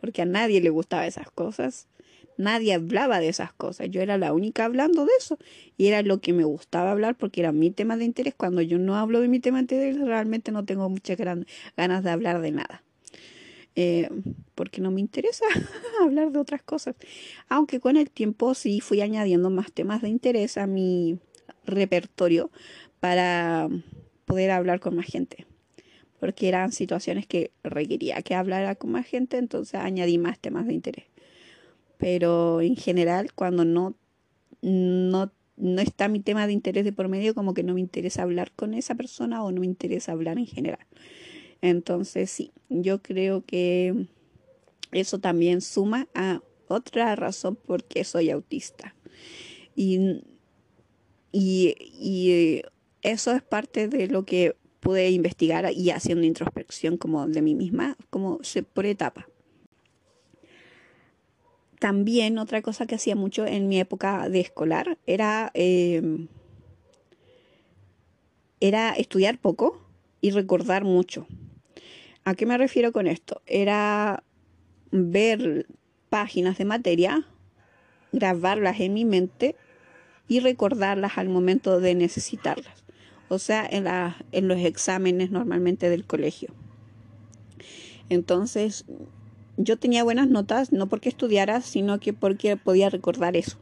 porque 0.00 0.22
a 0.22 0.26
nadie 0.26 0.60
le 0.60 0.70
gustaba 0.70 1.06
esas 1.06 1.30
cosas, 1.30 1.88
nadie 2.36 2.74
hablaba 2.74 3.18
de 3.18 3.28
esas 3.28 3.52
cosas, 3.52 3.88
yo 3.90 4.00
era 4.00 4.16
la 4.16 4.32
única 4.32 4.64
hablando 4.64 5.04
de 5.04 5.12
eso, 5.18 5.36
y 5.76 5.88
era 5.88 6.02
lo 6.02 6.20
que 6.20 6.32
me 6.32 6.44
gustaba 6.44 6.92
hablar 6.92 7.16
porque 7.16 7.40
era 7.40 7.50
mi 7.50 7.70
tema 7.70 7.96
de 7.96 8.04
interés. 8.04 8.34
Cuando 8.36 8.62
yo 8.62 8.78
no 8.78 8.96
hablo 8.96 9.20
de 9.20 9.28
mi 9.28 9.40
tema 9.40 9.58
de 9.58 9.62
interés, 9.62 10.00
realmente 10.00 10.52
no 10.52 10.64
tengo 10.64 10.88
muchas 10.88 11.18
ganas 11.18 12.04
de 12.04 12.10
hablar 12.10 12.40
de 12.40 12.52
nada. 12.52 12.82
Eh, 13.78 14.08
porque 14.54 14.80
no 14.80 14.90
me 14.90 15.02
interesa 15.02 15.44
hablar 16.02 16.32
de 16.32 16.38
otras 16.38 16.62
cosas. 16.62 16.96
Aunque 17.48 17.78
con 17.78 17.96
el 17.96 18.10
tiempo 18.10 18.54
sí 18.54 18.80
fui 18.80 19.02
añadiendo 19.02 19.50
más 19.50 19.70
temas 19.70 20.00
de 20.00 20.08
interés 20.08 20.56
a 20.56 20.66
mi 20.66 21.18
repertorio 21.66 22.50
para 23.00 23.68
poder 24.24 24.50
hablar 24.50 24.80
con 24.80 24.96
más 24.96 25.06
gente 25.06 25.46
porque 26.18 26.48
eran 26.48 26.72
situaciones 26.72 27.26
que 27.26 27.50
requería 27.62 28.22
que 28.22 28.34
hablara 28.34 28.74
con 28.74 28.90
más 28.90 29.06
gente, 29.06 29.38
entonces 29.38 29.80
añadí 29.80 30.18
más 30.18 30.38
temas 30.38 30.66
de 30.66 30.74
interés. 30.74 31.06
Pero 31.98 32.60
en 32.60 32.76
general, 32.76 33.32
cuando 33.34 33.64
no, 33.64 33.94
no, 34.62 35.30
no 35.56 35.80
está 35.80 36.08
mi 36.08 36.20
tema 36.20 36.46
de 36.46 36.52
interés 36.52 36.84
de 36.84 36.92
por 36.92 37.08
medio, 37.08 37.34
como 37.34 37.54
que 37.54 37.62
no 37.62 37.74
me 37.74 37.80
interesa 37.80 38.22
hablar 38.22 38.52
con 38.56 38.74
esa 38.74 38.94
persona 38.94 39.44
o 39.44 39.52
no 39.52 39.60
me 39.60 39.66
interesa 39.66 40.12
hablar 40.12 40.38
en 40.38 40.46
general. 40.46 40.84
Entonces, 41.62 42.30
sí, 42.30 42.52
yo 42.68 43.02
creo 43.02 43.44
que 43.44 44.06
eso 44.92 45.18
también 45.18 45.60
suma 45.60 46.08
a 46.14 46.40
otra 46.68 47.14
razón 47.16 47.56
por 47.56 47.84
qué 47.84 48.04
soy 48.04 48.30
autista. 48.30 48.94
Y, 49.74 50.22
y, 51.32 52.62
eso 53.02 53.32
es 53.32 53.42
parte 53.42 53.88
de 53.88 54.08
lo 54.08 54.24
que 54.24 54.56
pude 54.80 55.10
investigar 55.10 55.70
y 55.72 55.90
haciendo 55.90 56.26
introspección 56.26 56.96
como 56.96 57.26
de 57.28 57.42
mí 57.42 57.54
misma, 57.54 57.96
como 58.10 58.40
por 58.72 58.86
etapa. 58.86 59.28
También 61.78 62.38
otra 62.38 62.62
cosa 62.62 62.86
que 62.86 62.94
hacía 62.94 63.14
mucho 63.14 63.46
en 63.46 63.68
mi 63.68 63.78
época 63.78 64.28
de 64.28 64.40
escolar 64.40 64.98
era, 65.06 65.50
em, 65.54 66.28
era 68.60 68.92
estudiar 68.92 69.38
poco 69.38 69.85
y 70.20 70.30
recordar 70.30 70.84
mucho. 70.84 71.26
¿A 72.24 72.34
qué 72.34 72.46
me 72.46 72.58
refiero 72.58 72.92
con 72.92 73.06
esto? 73.06 73.42
Era 73.46 74.22
ver 74.90 75.66
páginas 76.08 76.58
de 76.58 76.64
materia, 76.64 77.26
grabarlas 78.12 78.80
en 78.80 78.94
mi 78.94 79.04
mente 79.04 79.56
y 80.28 80.40
recordarlas 80.40 81.18
al 81.18 81.28
momento 81.28 81.80
de 81.80 81.94
necesitarlas 81.94 82.86
o 83.28 83.38
sea, 83.38 83.68
en, 83.70 84.48
los 84.48 84.58
exámenes 84.58 85.30
normalmente 85.30 85.90
del 85.90 86.04
colegio. 86.04 86.50
Entonces, 88.08 88.84
yo 89.56 89.76
tenía 89.76 90.04
buenas 90.04 90.28
notas, 90.28 90.72
no 90.72 90.88
porque 90.88 91.08
estudiara, 91.08 91.60
sino 91.60 91.98
que 91.98 92.12
porque 92.12 92.56
podía 92.56 92.88
recordar 92.88 93.36
eso. 93.36 93.58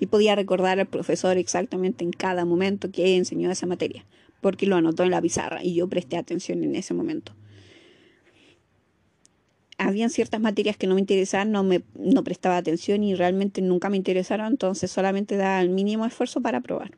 Y 0.00 0.06
podía 0.06 0.34
recordar 0.34 0.80
al 0.80 0.86
profesor 0.86 1.36
exactamente 1.36 2.04
en 2.04 2.10
cada 2.10 2.44
momento 2.44 2.90
que 2.90 3.16
enseñó 3.16 3.50
esa 3.50 3.66
materia, 3.66 4.04
porque 4.40 4.66
lo 4.66 4.76
anotó 4.76 5.02
en 5.02 5.10
la 5.10 5.20
pizarra 5.20 5.62
y 5.62 5.74
yo 5.74 5.88
presté 5.88 6.16
atención 6.16 6.62
en 6.62 6.76
ese 6.76 6.94
momento. 6.94 7.32
Habían 9.78 10.10
ciertas 10.10 10.40
materias 10.40 10.76
que 10.76 10.88
no 10.88 10.94
me 10.94 11.00
interesaban, 11.00 11.52
no, 11.52 11.62
me, 11.62 11.82
no 11.94 12.24
prestaba 12.24 12.56
atención 12.56 13.04
y 13.04 13.14
realmente 13.14 13.62
nunca 13.62 13.90
me 13.90 13.96
interesaron, 13.96 14.48
entonces 14.48 14.90
solamente 14.90 15.36
daba 15.36 15.60
el 15.60 15.70
mínimo 15.70 16.04
esfuerzo 16.04 16.40
para 16.40 16.58
aprobar. 16.58 16.92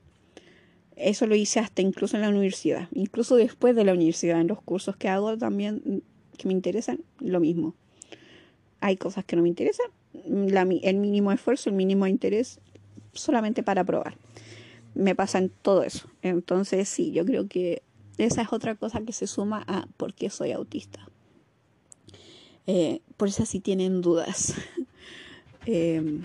Eso 0.97 1.27
lo 1.27 1.35
hice 1.35 1.61
hasta 1.61 1.83
incluso 1.83 2.17
en 2.17 2.23
la 2.23 2.29
universidad, 2.29 2.89
incluso 2.93 3.37
después 3.37 3.75
de 3.77 3.85
la 3.85 3.93
universidad, 3.93 4.41
en 4.41 4.49
los 4.49 4.63
cursos 4.63 4.97
que 4.97 5.09
hago 5.09 5.37
también 5.37 6.03
que 6.37 6.49
me 6.49 6.55
interesan, 6.55 7.01
lo 7.19 7.39
mismo. 7.39 7.75
Hay 8.81 8.97
cosas 8.97 9.25
que 9.27 9.37
no 9.37 9.43
me 9.43 9.49
interesan, 9.49 9.87
el 10.15 10.97
mínimo 10.97 11.33
esfuerzo, 11.33 11.69
el 11.69 11.77
mínimo 11.77 12.07
interés, 12.07 12.61
solamente 13.13 13.63
para 13.63 13.85
probar. 13.85 14.17
Me 14.95 15.15
pasa 15.15 15.39
en 15.39 15.51
todo 15.51 15.83
eso. 15.83 16.09
Entonces 16.23 16.89
sí, 16.89 17.13
yo 17.13 17.25
creo 17.25 17.49
que 17.49 17.83
esa 18.19 18.43
es 18.43 18.53
otra 18.53 18.75
cosa 18.75 19.01
que 19.03 19.13
se 19.13 19.27
suma 19.27 19.65
a 19.67 19.87
por 19.97 20.15
qué 20.15 20.31
soy 20.31 20.53
autista. 20.53 21.09
Eh, 22.67 23.01
por 23.17 23.29
eso 23.29 23.47
si 23.47 23.61
tienen 23.61 24.01
dudas. 24.01 24.55
eh, 25.67 26.21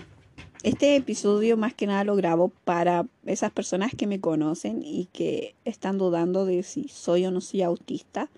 este 0.62 0.96
episodio 0.96 1.56
más 1.56 1.74
que 1.74 1.86
nada 1.86 2.02
lo 2.04 2.16
grabo 2.16 2.48
para 2.64 3.06
esas 3.24 3.52
personas 3.52 3.92
que 3.96 4.06
me 4.06 4.20
conocen 4.20 4.82
y 4.82 5.06
que 5.12 5.54
están 5.64 5.96
dudando 5.96 6.44
de 6.44 6.62
si 6.64 6.88
soy 6.88 7.24
o 7.24 7.30
no 7.30 7.40
soy 7.40 7.62
autista 7.62 8.30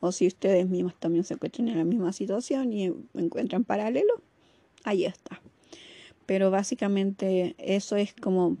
o 0.00 0.10
si 0.10 0.26
ustedes 0.26 0.68
mismos 0.68 0.94
también 0.98 1.24
se 1.24 1.34
encuentran 1.34 1.68
en 1.68 1.78
la 1.78 1.84
misma 1.84 2.12
situación 2.12 2.72
y 2.72 2.92
encuentran 3.14 3.64
paralelo. 3.64 4.22
Ahí 4.84 5.04
está. 5.04 5.40
Pero 6.24 6.50
básicamente 6.50 7.54
eso 7.58 7.96
es 7.96 8.14
como 8.14 8.56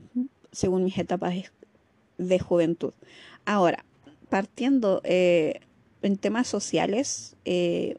según 0.56 0.84
mis 0.84 0.96
etapas 0.96 1.34
de 2.16 2.38
juventud. 2.38 2.94
Ahora, 3.44 3.84
partiendo 4.30 5.02
eh, 5.04 5.60
en 6.00 6.16
temas 6.16 6.48
sociales, 6.48 7.36
eh, 7.44 7.98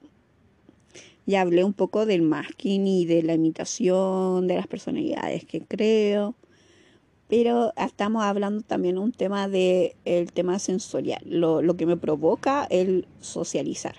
ya 1.28 1.42
hablé 1.42 1.64
un 1.64 1.74
poco 1.74 2.08
del 2.08 2.24
masking 2.24 2.88
y 2.88 3.06
de 3.06 3.22
la 3.22 3.36
imitación, 3.36 4.48
de 4.48 4.56
las 4.56 4.66
personalidades 4.66 5.46
que 5.46 5.62
creo. 5.62 6.34
Pero 7.28 7.74
estamos 7.78 8.24
hablando 8.24 8.64
también 8.64 8.98
un 8.98 9.12
tema 9.12 9.48
de 9.48 9.96
el 10.06 10.32
tema 10.32 10.58
sensorial, 10.58 11.22
lo, 11.26 11.78
que 11.78 11.86
me 11.86 11.98
provoca 11.98 12.66
el 12.72 13.06
socializar 13.20 13.98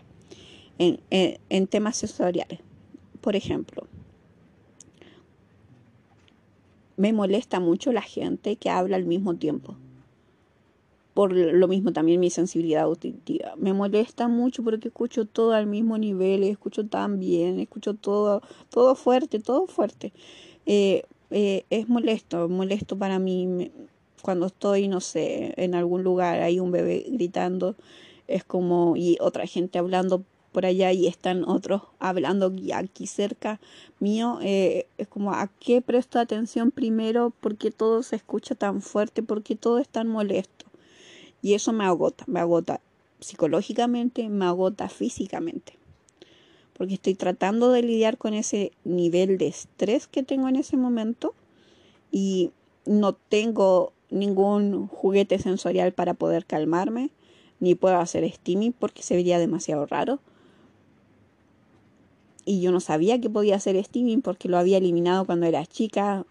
en, 0.78 0.98
en 1.10 1.66
temas 1.68 1.96
sensoriales. 1.98 2.58
Por 3.20 3.36
ejemplo, 3.36 3.86
me 6.98 7.14
molesta 7.14 7.60
mucho 7.60 7.92
la 7.92 8.02
gente 8.02 8.56
que 8.56 8.68
habla 8.68 8.96
al 8.96 9.06
mismo 9.06 9.34
tiempo 9.36 9.76
por 11.18 11.32
lo 11.32 11.66
mismo 11.66 11.92
también 11.92 12.20
mi 12.20 12.30
sensibilidad 12.30 12.84
auditiva. 12.84 13.54
Me 13.56 13.72
molesta 13.72 14.28
mucho 14.28 14.62
porque 14.62 14.86
escucho 14.86 15.24
todo 15.24 15.52
al 15.52 15.66
mismo 15.66 15.98
nivel, 15.98 16.44
escucho 16.44 16.86
tan 16.86 17.18
bien, 17.18 17.58
escucho 17.58 17.94
todo, 17.94 18.40
todo 18.70 18.94
fuerte, 18.94 19.40
todo 19.40 19.66
fuerte. 19.66 20.12
Eh, 20.64 21.02
eh, 21.32 21.64
es 21.70 21.88
molesto, 21.88 22.48
molesto 22.48 22.96
para 22.96 23.18
mí 23.18 23.72
cuando 24.22 24.46
estoy, 24.46 24.86
no 24.86 25.00
sé, 25.00 25.54
en 25.56 25.74
algún 25.74 26.04
lugar, 26.04 26.40
hay 26.40 26.60
un 26.60 26.70
bebé 26.70 27.04
gritando, 27.08 27.74
es 28.28 28.44
como, 28.44 28.94
y 28.96 29.16
otra 29.20 29.44
gente 29.48 29.80
hablando 29.80 30.22
por 30.52 30.66
allá 30.66 30.92
y 30.92 31.06
están 31.06 31.44
otros 31.48 31.82
hablando 31.98 32.52
aquí 32.74 33.06
cerca 33.06 33.60
mío, 34.00 34.38
eh, 34.42 34.86
es 34.96 35.08
como 35.08 35.32
a 35.32 35.48
qué 35.60 35.80
presto 35.82 36.18
atención 36.18 36.70
primero 36.70 37.32
porque 37.40 37.70
todo 37.70 38.02
se 38.02 38.16
escucha 38.16 38.54
tan 38.54 38.80
fuerte, 38.80 39.22
porque 39.22 39.56
todo 39.56 39.78
es 39.78 39.88
tan 39.88 40.08
molesto. 40.08 40.66
Y 41.42 41.54
eso 41.54 41.72
me 41.72 41.84
agota, 41.84 42.24
me 42.26 42.40
agota 42.40 42.80
psicológicamente, 43.20 44.28
me 44.28 44.46
agota 44.46 44.88
físicamente. 44.88 45.74
Porque 46.76 46.94
estoy 46.94 47.14
tratando 47.14 47.70
de 47.70 47.82
lidiar 47.82 48.18
con 48.18 48.34
ese 48.34 48.72
nivel 48.84 49.38
de 49.38 49.48
estrés 49.48 50.06
que 50.06 50.22
tengo 50.22 50.48
en 50.48 50.56
ese 50.56 50.76
momento 50.76 51.34
y 52.10 52.52
no 52.86 53.12
tengo 53.12 53.92
ningún 54.10 54.86
juguete 54.86 55.38
sensorial 55.38 55.92
para 55.92 56.14
poder 56.14 56.46
calmarme, 56.46 57.10
ni 57.60 57.74
puedo 57.74 57.98
hacer 57.98 58.30
steaming 58.30 58.72
porque 58.72 59.02
se 59.02 59.16
vería 59.16 59.38
demasiado 59.38 59.86
raro. 59.86 60.20
Y 62.48 62.62
yo 62.62 62.72
no 62.72 62.80
sabía 62.80 63.20
que 63.20 63.28
podía 63.28 63.56
hacer 63.56 63.76
steaming 63.84 64.22
porque 64.22 64.48
lo 64.48 64.56
había 64.56 64.78
eliminado 64.78 65.26
cuando 65.26 65.44
era 65.44 65.66
chica, 65.66 66.24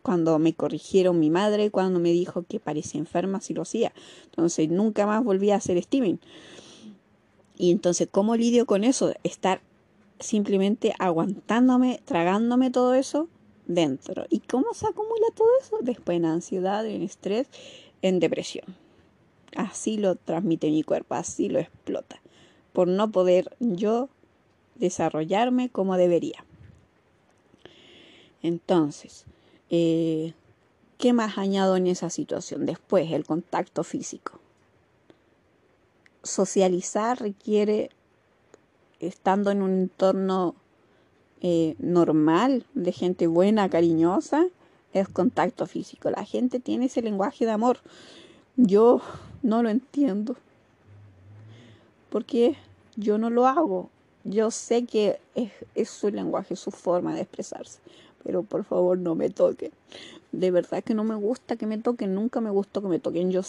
cuando 0.00 0.38
me 0.38 0.54
corrigieron 0.54 1.20
mi 1.20 1.28
madre, 1.28 1.70
cuando 1.70 2.00
me 2.00 2.12
dijo 2.12 2.44
que 2.48 2.60
parecía 2.60 2.98
enferma 2.98 3.42
si 3.42 3.52
lo 3.52 3.60
hacía. 3.60 3.92
Entonces 4.24 4.70
nunca 4.70 5.04
más 5.04 5.22
volví 5.22 5.50
a 5.50 5.56
hacer 5.56 5.82
steaming. 5.82 6.18
Y 7.58 7.72
entonces, 7.72 8.08
¿cómo 8.10 8.36
lidio 8.36 8.64
con 8.64 8.84
eso? 8.84 9.12
Estar 9.22 9.60
simplemente 10.18 10.94
aguantándome, 10.98 12.00
tragándome 12.06 12.70
todo 12.70 12.94
eso 12.94 13.28
dentro. 13.66 14.24
¿Y 14.30 14.40
cómo 14.40 14.72
se 14.72 14.86
acumula 14.86 15.26
todo 15.34 15.48
eso? 15.60 15.76
Después 15.82 16.16
en 16.16 16.24
ansiedad, 16.24 16.86
en 16.86 17.02
estrés, 17.02 17.48
en 18.00 18.18
depresión. 18.18 18.64
Así 19.54 19.98
lo 19.98 20.16
transmite 20.16 20.70
mi 20.70 20.84
cuerpo, 20.84 21.16
así 21.16 21.50
lo 21.50 21.58
explota. 21.58 22.22
Por 22.72 22.88
no 22.88 23.12
poder 23.12 23.54
yo 23.60 24.08
desarrollarme 24.76 25.68
como 25.68 25.96
debería. 25.96 26.44
Entonces, 28.42 29.24
eh, 29.70 30.34
¿Qué 30.98 31.12
más 31.12 31.38
añado 31.38 31.76
en 31.76 31.86
esa 31.86 32.08
situación? 32.08 32.66
Después, 32.66 33.10
el 33.12 33.26
contacto 33.26 33.84
físico. 33.84 34.40
Socializar 36.22 37.20
requiere, 37.20 37.90
estando 39.00 39.50
en 39.50 39.60
un 39.60 39.72
entorno 39.72 40.54
eh, 41.42 41.74
normal, 41.78 42.64
de 42.74 42.92
gente 42.92 43.26
buena, 43.26 43.68
cariñosa, 43.68 44.46
es 44.92 45.08
contacto 45.08 45.66
físico. 45.66 46.08
La 46.10 46.24
gente 46.24 46.60
tiene 46.60 46.86
ese 46.86 47.02
lenguaje 47.02 47.44
de 47.44 47.50
amor. 47.50 47.80
Yo 48.56 49.02
no 49.42 49.62
lo 49.62 49.68
entiendo. 49.68 50.36
Porque 52.08 52.56
yo 52.96 53.18
no 53.18 53.28
lo 53.28 53.46
hago. 53.46 53.90
Yo 54.24 54.50
sé 54.50 54.84
que 54.84 55.20
es, 55.74 55.90
su 55.90 56.10
lenguaje, 56.10 56.56
su 56.56 56.70
forma 56.70 57.14
de 57.14 57.22
expresarse. 57.22 57.78
Pero 58.24 58.42
por 58.42 58.64
favor 58.64 58.96
no 58.98 59.14
me 59.14 59.28
toquen. 59.28 59.70
De 60.32 60.50
verdad 60.50 60.82
que 60.82 60.94
no 60.94 61.04
me 61.04 61.14
gusta 61.14 61.56
que 61.56 61.66
me 61.66 61.76
toquen. 61.76 62.14
Nunca 62.14 62.40
me 62.40 62.50
gustó 62.50 62.80
que 62.80 62.88
me 62.88 62.98
toquen. 62.98 63.30
Yo, 63.30 63.42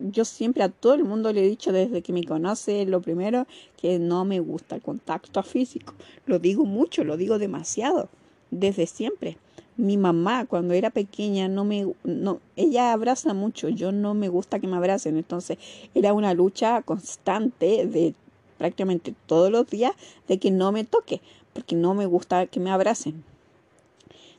yo 0.00 0.24
siempre 0.24 0.64
a 0.64 0.68
todo 0.68 0.94
el 0.94 1.04
mundo 1.04 1.32
le 1.32 1.44
he 1.44 1.48
dicho 1.48 1.72
desde 1.72 2.02
que 2.02 2.12
me 2.12 2.24
conoce, 2.24 2.84
lo 2.86 3.00
primero, 3.00 3.46
que 3.76 4.00
no 4.00 4.24
me 4.24 4.40
gusta 4.40 4.74
el 4.74 4.82
contacto 4.82 5.42
físico. 5.44 5.94
Lo 6.26 6.40
digo 6.40 6.64
mucho, 6.64 7.04
lo 7.04 7.16
digo 7.16 7.38
demasiado. 7.38 8.08
Desde 8.50 8.86
siempre 8.86 9.38
mi 9.76 9.96
mamá 9.96 10.44
cuando 10.44 10.74
era 10.74 10.90
pequeña 10.90 11.48
no 11.48 11.64
me 11.64 11.90
no 12.04 12.40
ella 12.56 12.92
abraza 12.92 13.32
mucho 13.32 13.68
yo 13.70 13.92
no 13.92 14.12
me 14.12 14.28
gusta 14.28 14.58
que 14.58 14.66
me 14.66 14.76
abracen 14.76 15.16
entonces 15.16 15.56
era 15.94 16.12
una 16.12 16.34
lucha 16.34 16.82
constante 16.82 17.86
de 17.86 18.14
prácticamente 18.60 19.12
todos 19.26 19.50
los 19.50 19.66
días 19.66 19.92
de 20.28 20.38
que 20.38 20.52
no 20.52 20.70
me 20.70 20.84
toque 20.84 21.20
porque 21.52 21.74
no 21.74 21.94
me 21.94 22.06
gusta 22.06 22.46
que 22.46 22.60
me 22.60 22.70
abracen 22.70 23.24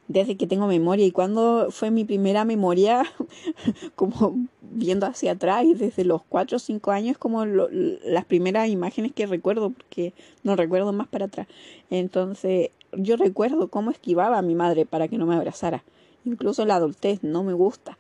desde 0.08 0.38
que 0.38 0.48
tengo 0.48 0.68
memoria 0.68 1.06
y 1.06 1.12
cuando 1.12 1.68
fue 1.72 1.92
mi 1.92 2.06
primera 2.06 2.46
memoria 2.46 3.04
como 3.96 4.48
viendo 4.62 5.06
hacia 5.06 5.34
atrás 5.34 5.66
y 5.66 5.74
desde 5.74 6.06
los 6.06 6.22
4 6.30 6.56
o 6.56 6.60
5 6.60 6.92
años 6.92 7.18
como 7.18 7.46
las 7.46 8.26
primeras 8.26 8.70
imágenes 8.70 9.12
que 9.12 9.26
recuerdo 9.26 9.72
porque 9.72 10.14
no 10.44 10.56
recuerdo 10.56 10.94
más 10.94 11.08
para 11.08 11.26
atrás 11.26 11.48
entonces 11.90 12.70
yo 12.94 13.16
recuerdo 13.18 13.68
cómo 13.70 13.92
esquivaba 13.92 14.38
a 14.38 14.42
mi 14.42 14.56
madre 14.56 14.86
para 14.86 15.08
que 15.08 15.18
no 15.18 15.26
me 15.26 15.36
abrazara. 15.36 15.84
Incluso 16.26 16.66
la 16.66 16.76
adultez 16.76 17.24
no 17.24 17.44
me 17.44 17.54
gusta. 17.54 17.98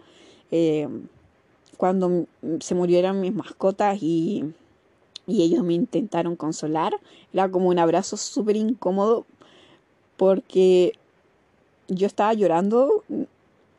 Eh, 0.51 0.87
cuando 1.77 2.25
se 2.59 2.75
murieron 2.75 3.21
mis 3.21 3.33
mascotas 3.33 3.97
y, 4.01 4.45
y 5.31 5.41
ellos 5.43 5.63
me 5.63 5.73
intentaron 5.73 6.35
consolar, 6.35 6.93
era 7.33 7.49
como 7.49 7.69
un 7.69 7.79
abrazo 7.79 8.17
súper 8.17 8.55
incómodo 8.55 9.25
porque 10.17 10.93
yo 11.87 12.07
estaba 12.07 12.33
llorando, 12.33 13.03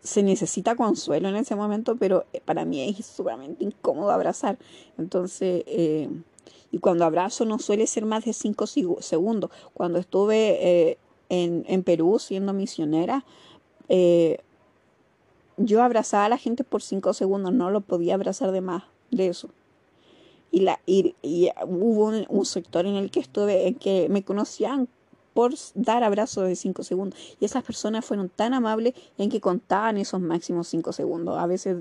se 0.03 0.23
necesita 0.23 0.75
consuelo 0.75 1.29
en 1.29 1.37
ese 1.37 1.55
momento, 1.55 1.97
pero 1.97 2.25
para 2.45 2.65
mí 2.65 2.81
es 2.89 3.07
sumamente 3.07 3.65
incómodo 3.65 4.11
abrazar. 4.11 4.59
Entonces, 4.99 5.63
eh, 5.67 6.09
y 6.73 6.79
cuando 6.79 7.05
abrazo 7.05 7.45
no 7.45 7.59
suele 7.59 7.87
ser 7.87 8.07
más 8.07 8.25
de 8.25 8.33
5 8.33 8.67
segundos. 9.01 9.51
Cuando 9.75 9.99
estuve 9.99 10.91
eh, 10.91 10.99
en, 11.29 11.83
Perú 11.85 12.19
siendo 12.19 12.55
misionera, 12.55 13.25
eh, 13.89 14.39
yo 15.59 15.83
abrazaba 15.83 16.25
a 16.25 16.29
la 16.31 16.39
gente 16.39 16.65
por 16.65 16.83
5 16.83 17.13
segundos, 17.13 17.53
no 17.53 17.71
lo 17.71 17.83
podía 17.83 18.15
abrazar 18.15 18.53
de 18.53 18.63
más 18.63 18.85
de 19.11 19.29
eso. 19.29 19.51
Y, 20.53 21.51
hubo 21.67 22.13
un, 22.29 22.47
sector 22.47 22.87
en 22.87 22.95
el 22.95 23.11
que 23.11 23.21
estuve, 23.21 23.69
en 23.69 23.75
que 23.75 24.09
me 24.11 24.23
conocían 24.23 24.87
por 25.33 25.55
dar 25.75 26.05
abrazos 26.05 26.47
de 26.47 26.55
5 26.55 26.83
segundos. 26.83 27.19
Y 27.41 27.47
esas 27.47 27.65
personas 27.65 28.05
fueron 28.05 28.29
tan 28.29 28.53
amables 28.53 28.93
en 29.17 29.31
que 29.31 29.41
contaban 29.41 29.97
esos 29.97 30.21
máximos 30.21 30.69
5 30.69 30.93
segundos. 30.93 31.39
A 31.39 31.47
veces 31.47 31.79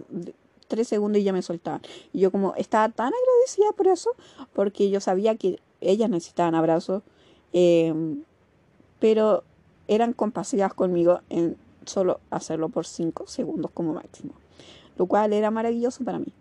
tres 0.72 0.88
segundos 0.88 1.22
y 1.22 1.25
ya 1.25 1.34
me 1.34 1.42
soltaban. 1.42 1.82
Y 2.13 2.20
yo 2.20 2.32
como 2.32 2.56
estaba 2.56 2.88
tan 2.88 3.12
agradecida 3.13 3.74
por 3.75 3.88
eso, 3.88 4.12
porque 4.54 4.90
yo 4.90 5.01
sabía 5.01 5.36
que 5.36 5.60
ellas 5.82 6.10
necesitaban 6.10 6.56
abrazos, 6.56 7.04
em, 7.51 8.24
pero 9.00 9.44
eran 9.90 10.13
compasivas 10.13 10.74
conmigo 10.74 11.20
en 11.30 11.58
solo 11.86 12.22
hacerlo 12.30 12.70
por 12.70 12.86
cinco 12.86 13.28
segundos 13.28 13.72
como 13.72 13.94
máximo, 13.94 14.34
lo 14.96 15.08
cual 15.08 15.34
era 15.34 15.51
maravilloso 15.51 16.06
para 16.06 16.20
mí. 16.20 16.32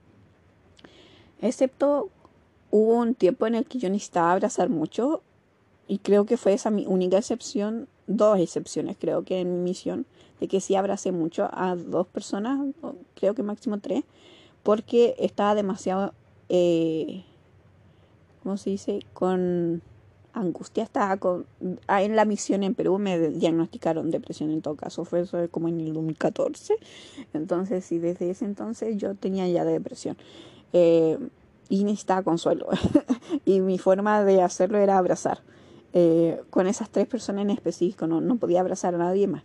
Excepto 1.41 2.11
hubo 2.71 2.95
un 2.95 3.15
tiempo 3.15 3.47
en 3.47 3.55
el 3.55 3.67
que 3.67 3.79
yo 3.79 3.91
necesitaba 3.91 4.33
abrazar 4.33 4.69
mucho 4.69 5.23
y 5.89 5.99
creo 5.99 6.25
que 6.25 6.37
fue 6.37 6.53
esa 6.53 6.71
mi 6.71 6.87
única 6.87 7.19
excepción, 7.19 7.89
dos 8.07 8.39
excepciones 8.39 8.97
creo 8.99 9.25
que 9.25 9.41
en 9.41 9.65
mi 9.65 9.71
misión, 9.71 10.07
de 10.39 10.49
que 10.49 10.61
sí 10.61 10.75
abracé 10.75 11.13
mucho 11.13 11.49
a 11.53 11.75
dos 11.77 12.07
personas, 12.07 12.61
creo 13.15 13.35
que 13.35 13.43
máximo 13.43 13.79
tres, 13.79 14.05
porque 14.63 15.17
estaba 15.19 15.55
demasiado, 15.55 16.15
eh, 16.49 17.25
¿cómo 18.43 18.57
se 18.57 18.71
dice? 18.71 19.01
Con 19.13 19.83
angustia, 20.33 20.85
estaba 20.85 21.17
con, 21.17 21.47
ah, 21.89 22.03
en 22.03 22.15
la 22.15 22.25
misión 22.25 22.63
en 22.63 22.75
Perú 22.75 22.99
me 22.99 23.19
diagnosticaron 23.31 24.13
depresión 24.13 24.51
en 24.51 24.63
todo 24.63 24.77
caso, 24.77 25.05
fue 25.05 25.21
eso 25.21 25.39
como 25.51 25.69
en 25.69 25.81
el 25.81 25.93
2014, 25.93 26.75
entonces 27.35 27.85
sí, 27.85 27.99
desde 27.99 28.31
ese 28.31 28.45
entonces 28.45 28.97
yo 28.97 29.15
tenía 29.15 29.49
ya 29.49 29.65
depresión. 29.65 30.17
Eh, 30.73 31.19
y 31.71 31.85
necesitaba 31.85 32.23
consuelo. 32.23 32.67
y 33.47 33.61
mi 33.61 33.79
forma 33.79 34.23
de 34.25 34.43
hacerlo 34.43 34.77
era 34.77 34.99
abrazar. 34.99 35.41
Eh, 35.93 36.43
con 36.51 36.67
esas 36.67 36.91
tres 36.91 37.07
personas 37.07 37.43
en 37.43 37.51
específico, 37.51 38.07
no, 38.07 38.21
no 38.21 38.37
podía 38.37 38.61
abrazar 38.61 38.95
a 38.95 38.99
nadie 38.99 39.27
más 39.27 39.43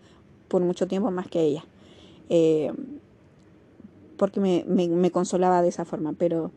por 0.50 0.62
mucho 0.62 0.88
tiempo 0.88 1.10
más 1.12 1.28
que 1.28 1.42
ella. 1.42 1.64
Eh, 2.30 2.74
porque 4.18 4.40
me, 4.40 4.64
me, 4.66 5.12
consolaba 5.12 5.62
de 5.62 5.70
esa 5.70 5.86
forma, 5.86 6.14
pero 6.14 6.52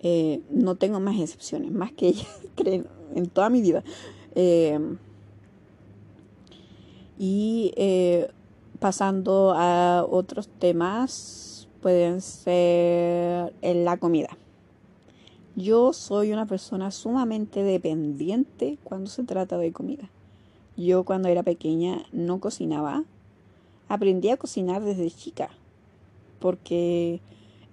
eh, 0.00 0.40
no 0.50 0.76
tengo 0.76 1.00
más 1.00 1.18
excepciones, 1.20 1.70
más 1.72 1.92
que 1.92 2.08
ella, 2.08 2.26
creo, 2.56 2.84
en 3.14 3.28
toda 3.28 3.50
mi 3.50 3.60
vida. 3.60 3.84
Y 7.18 7.72
pasando 8.78 9.52
a 9.54 10.06
otros 10.08 10.48
temas, 10.48 11.51
pueden 11.82 12.20
ser 12.22 13.52
en 13.60 13.84
la 13.84 13.98
comida. 13.98 14.30
Yo 15.56 15.92
soy 15.92 16.32
una 16.32 16.46
persona 16.46 16.90
sumamente 16.90 17.62
dependiente 17.62 18.78
cuando 18.84 19.10
se 19.10 19.24
trata 19.24 19.58
de 19.58 19.72
comida. 19.72 20.08
Yo 20.76 21.04
cuando 21.04 21.28
era 21.28 21.42
pequeña 21.42 22.06
no 22.12 22.40
cocinaba. 22.40 23.04
Aprendí 23.88 24.30
a 24.30 24.38
cocinar 24.38 24.82
desde 24.82 25.10
chica, 25.10 25.50
porque 26.38 27.20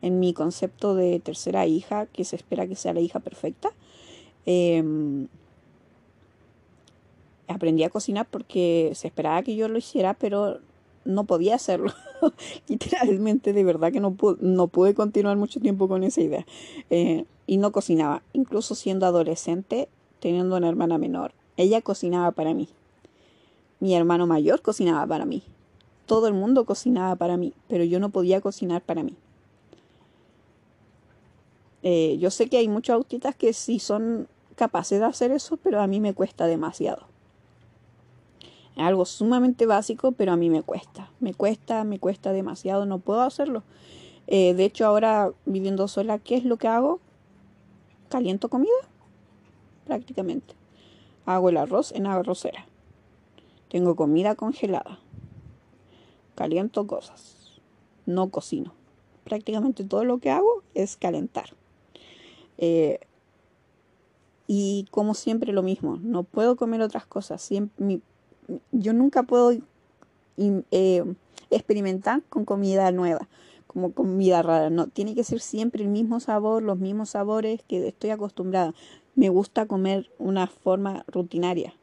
en 0.01 0.19
mi 0.19 0.33
concepto 0.33 0.95
de 0.95 1.21
tercera 1.21 1.65
hija, 1.65 2.07
que 2.07 2.25
se 2.25 2.35
espera 2.35 2.67
que 2.67 2.75
sea 2.75 2.93
la 2.93 2.99
hija 2.99 3.21
perfecta, 3.21 3.69
em, 4.45 5.27
aprendí 7.47 7.83
a 7.83 7.89
cocinar 7.89 8.27
porque 8.29 8.91
se 8.95 9.07
esperaba 9.07 9.43
que 9.43 9.55
yo 9.55 9.69
lo 9.69 9.77
hiciera, 9.77 10.13
pero 10.13 10.59
no 11.05 11.25
podía 11.25 11.55
hacerlo. 11.55 11.91
Literalmente, 12.67 13.53
de 13.53 13.63
verdad 13.63 13.91
que 13.91 13.99
no, 13.99 14.15
no 14.39 14.67
pude 14.67 14.93
continuar 14.93 15.37
mucho 15.37 15.59
tiempo 15.59 15.87
con 15.87 16.03
esa 16.03 16.21
idea. 16.21 16.45
Eh, 16.89 17.25
y 17.47 17.57
no 17.57 17.71
cocinaba. 17.71 18.21
Incluso 18.33 18.75
siendo 18.75 19.05
adolescente, 19.05 19.89
teniendo 20.19 20.55
una 20.55 20.69
hermana 20.69 20.97
menor, 20.97 21.33
ella 21.57 21.81
cocinaba 21.81 22.31
para 22.31 22.53
mí. 22.53 22.69
Mi 23.79 23.95
hermano 23.95 24.27
mayor 24.27 24.61
cocinaba 24.61 25.05
para 25.07 25.25
mí. 25.25 25.43
Todo 26.05 26.27
el 26.27 26.33
mundo 26.33 26.65
cocinaba 26.65 27.15
para 27.15 27.37
mí, 27.37 27.53
pero 27.67 27.83
yo 27.83 27.99
no 27.99 28.09
podía 28.09 28.41
cocinar 28.41 28.81
para 28.81 29.03
mí. 29.03 29.15
Eh, 31.83 32.17
yo 32.19 32.29
sé 32.29 32.49
que 32.49 32.57
hay 32.57 32.67
muchos 32.67 32.93
autistas 32.93 33.35
que 33.35 33.53
sí 33.53 33.79
son 33.79 34.27
capaces 34.55 34.99
de 34.99 35.05
hacer 35.05 35.31
eso, 35.31 35.57
pero 35.57 35.81
a 35.81 35.87
mí 35.87 35.99
me 35.99 36.13
cuesta 36.13 36.45
demasiado. 36.45 37.08
Algo 38.79 39.05
sumamente 39.05 39.65
básico, 39.65 40.13
pero 40.13 40.31
a 40.31 40.37
mí 40.37 40.49
me 40.49 40.63
cuesta. 40.63 41.11
Me 41.19 41.33
cuesta, 41.33 41.83
me 41.83 41.99
cuesta 41.99 42.31
demasiado, 42.31 42.85
no 42.85 42.99
puedo 42.99 43.21
hacerlo. 43.21 43.63
Eh, 44.27 44.53
de 44.53 44.63
hecho, 44.63 44.85
ahora 44.85 45.31
viviendo 45.45 45.87
sola, 45.87 46.17
¿qué 46.17 46.35
es 46.35 46.45
lo 46.45 46.57
que 46.57 46.67
hago? 46.67 46.99
Caliento 48.09 48.47
comida, 48.49 48.71
prácticamente. 49.85 50.55
Hago 51.25 51.49
el 51.49 51.57
arroz 51.57 51.91
en 51.91 52.07
arrocera. 52.07 52.65
Tengo 53.69 53.95
comida 53.95 54.35
congelada. 54.35 54.99
Caliento 56.35 56.87
cosas. 56.87 57.59
No 58.05 58.29
cocino. 58.29 58.73
Prácticamente 59.25 59.83
todo 59.83 60.05
lo 60.05 60.19
que 60.19 60.31
hago 60.31 60.63
es 60.73 60.95
calentar. 60.95 61.49
Eh, 62.57 62.99
y 64.47 64.87
como 64.89 65.13
siempre 65.13 65.53
lo 65.53 65.63
mismo, 65.63 65.97
no 66.01 66.23
puedo 66.23 66.55
comer 66.55 66.81
otras 66.81 67.05
cosas. 67.05 67.47
Yo 68.71 68.93
nunca 68.93 69.23
puedo 69.23 69.53
eh, 70.37 71.03
experimentar 71.49 72.21
con 72.29 72.45
comida 72.45 72.91
nueva, 72.91 73.27
como 73.67 73.93
comida 73.93 74.41
rara. 74.41 74.69
No, 74.69 74.87
tiene 74.87 75.15
que 75.15 75.23
ser 75.23 75.41
siempre 75.41 75.83
el 75.83 75.89
mismo 75.89 76.19
sabor, 76.19 76.63
los 76.63 76.79
mismos 76.79 77.11
sabores 77.11 77.61
que 77.67 77.87
estoy 77.87 78.11
acostumbrada. 78.11 78.73
Me 79.15 79.29
gusta 79.29 79.65
comer 79.65 80.09
una 80.17 80.47
forma 80.47 81.03
rutinaria. 81.07 81.73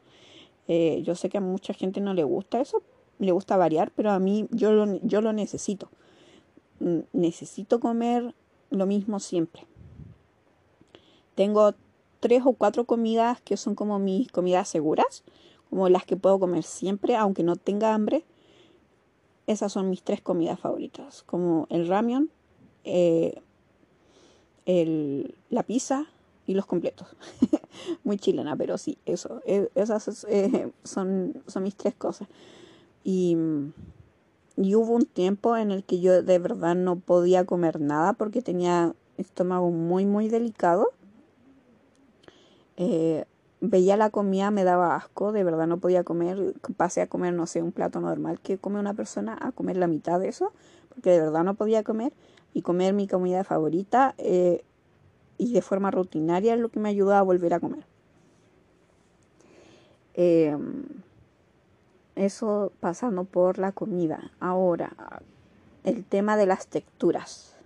Eh, 0.67 1.01
yo 1.03 1.15
sé 1.15 1.29
que 1.29 1.37
a 1.37 1.41
mucha 1.41 1.73
gente 1.73 2.01
no 2.01 2.13
le 2.13 2.23
gusta 2.23 2.59
eso, 2.59 2.81
le 3.19 3.31
gusta 3.31 3.57
variar, 3.57 3.91
pero 3.95 4.11
a 4.11 4.19
mí 4.19 4.47
yo 4.51 4.71
lo, 4.71 4.99
yo 5.01 5.21
lo 5.21 5.33
necesito. 5.33 5.89
Mm, 6.79 6.99
necesito 7.13 7.79
comer 7.79 8.35
lo 8.69 8.85
mismo 8.85 9.19
siempre. 9.19 9.65
Tengo 11.35 11.73
tres 12.19 12.41
o 12.45 12.53
cuatro 12.53 12.85
comidas 12.85 13.41
que 13.41 13.57
son 13.57 13.75
como 13.75 13.99
mis 13.99 14.31
comidas 14.31 14.67
seguras, 14.67 15.23
como 15.69 15.89
las 15.89 16.05
que 16.05 16.17
puedo 16.17 16.39
comer 16.39 16.63
siempre, 16.63 17.15
aunque 17.15 17.43
no 17.43 17.55
tenga 17.55 17.93
hambre. 17.93 18.25
esas 19.47 19.71
son 19.71 19.89
mis 19.89 20.03
tres 20.03 20.21
comidas 20.21 20.59
favoritas, 20.59 21.23
como 21.23 21.67
el 21.69 21.87
ramen, 21.87 22.29
eh, 22.83 23.41
el, 24.65 25.35
la 25.49 25.63
pizza 25.63 26.07
y 26.45 26.53
los 26.53 26.65
completos. 26.65 27.07
Muy 28.03 28.17
chilena, 28.17 28.55
pero 28.55 28.77
sí, 28.77 28.97
eso, 29.05 29.41
eh, 29.45 29.69
esas 29.75 30.25
eh, 30.29 30.71
son, 30.83 31.41
son 31.47 31.63
mis 31.63 31.75
tres 31.75 31.95
cosas. 31.95 32.27
Y, 33.03 33.37
y, 34.57 34.75
hubo 34.75 34.93
un 34.93 35.05
tiempo 35.05 35.55
en 35.55 35.71
el 35.71 35.83
que 35.83 36.01
yo 36.01 36.23
de 36.23 36.39
verdad 36.39 36.75
no 36.75 36.97
podía 36.97 37.45
comer 37.45 37.79
nada 37.79 38.13
porque 38.13 38.41
tenía 38.41 38.93
estómago 39.17 39.71
muy, 39.71 40.05
muy 40.05 40.29
delicado. 40.29 40.91
Eh, 42.77 43.25
veía 43.61 43.97
la 43.97 44.09
comida, 44.09 44.51
me 44.51 44.63
daba 44.63 44.95
asco, 44.95 45.31
de 45.31 45.43
verdad 45.43 45.67
no 45.67 45.77
podía 45.77 46.03
comer. 46.03 46.53
Pasé 46.75 47.01
a 47.01 47.07
comer, 47.07 47.33
no 47.33 47.47
sé, 47.47 47.61
un 47.61 47.71
plato 47.71 47.99
normal 47.99 48.39
que 48.39 48.57
come 48.57 48.79
una 48.79 48.93
persona, 48.93 49.37
a 49.39 49.51
comer 49.51 49.77
la 49.77 49.87
mitad 49.87 50.19
de 50.19 50.29
eso, 50.29 50.51
porque 50.89 51.11
de 51.11 51.21
verdad 51.21 51.43
no 51.43 51.55
podía 51.55 51.83
comer. 51.83 52.13
Y 52.53 52.61
comer 52.61 52.93
mi 52.93 53.07
comida 53.07 53.43
favorita 53.43 54.15
eh, 54.17 54.63
y 55.37 55.53
de 55.53 55.61
forma 55.61 55.91
rutinaria 55.91 56.53
es 56.53 56.59
lo 56.59 56.69
que 56.69 56.79
me 56.79 56.89
ayudó 56.89 57.13
a 57.13 57.21
volver 57.21 57.53
a 57.53 57.59
comer. 57.59 57.85
Em, 60.15 60.83
eso 62.15 62.71
pasando 62.79 63.25
por 63.25 63.59
la 63.59 63.71
comida. 63.71 64.31
Ahora, 64.39 65.21
el 65.83 66.03
tema 66.03 66.37
de 66.37 66.47
las 66.47 66.67
texturas. 66.67 67.56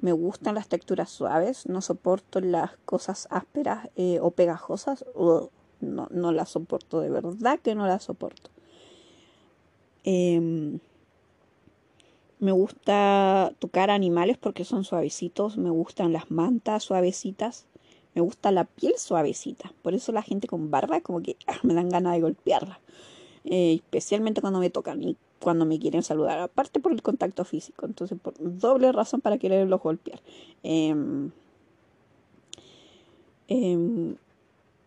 Me 0.00 0.12
gustan 0.12 0.54
las 0.54 0.68
texturas 0.68 1.10
suaves, 1.10 1.66
no 1.66 1.80
soporto 1.80 2.40
las 2.40 2.76
cosas 2.84 3.28
ásperas 3.30 3.88
eh, 3.96 4.18
o 4.20 4.30
pegajosas. 4.30 5.04
no, 5.80 6.08
no 6.10 6.32
las 6.32 6.50
soporto, 6.50 7.00
de 7.00 7.10
verdad 7.10 7.58
que 7.60 7.74
no 7.74 7.86
las 7.86 8.04
soporto. 8.04 8.50
Em, 10.04 10.78
me 12.38 12.52
gusta 12.52 13.52
tocar 13.58 13.90
animales 13.90 14.36
porque 14.38 14.64
son 14.64 14.84
suavecitos, 14.84 15.56
me 15.56 15.70
gustan 15.70 16.12
las 16.12 16.30
mantas 16.30 16.84
suavecitas, 16.84 17.66
me 18.14 18.20
gusta 18.20 18.52
la 18.52 18.64
piel 18.64 18.94
suavecita. 18.98 19.72
Por 19.82 19.94
eso 19.94 20.12
la 20.12 20.22
gente 20.22 20.46
con 20.46 20.70
barba 20.70 21.00
como 21.00 21.22
que 21.22 21.36
ah, 21.46 21.58
me 21.62 21.74
dan 21.74 21.88
ganas 21.88 22.12
de 22.14 22.20
golpearla. 22.20 22.80
Eh, 23.44 23.74
especialmente 23.74 24.40
cuando 24.40 24.58
me 24.58 24.70
tocan 24.70 25.02
y 25.02 25.16
cuando 25.40 25.64
me 25.64 25.78
quieren 25.78 26.02
saludar, 26.02 26.38
aparte 26.38 26.80
por 26.80 26.92
el 26.92 27.02
contacto 27.02 27.44
físico, 27.44 27.86
entonces 27.86 28.18
por 28.20 28.34
doble 28.38 28.92
razón 28.92 29.20
para 29.20 29.38
quererlos 29.38 29.80
golpear. 29.80 30.20
Em, 30.62 31.30
em, 33.48 34.16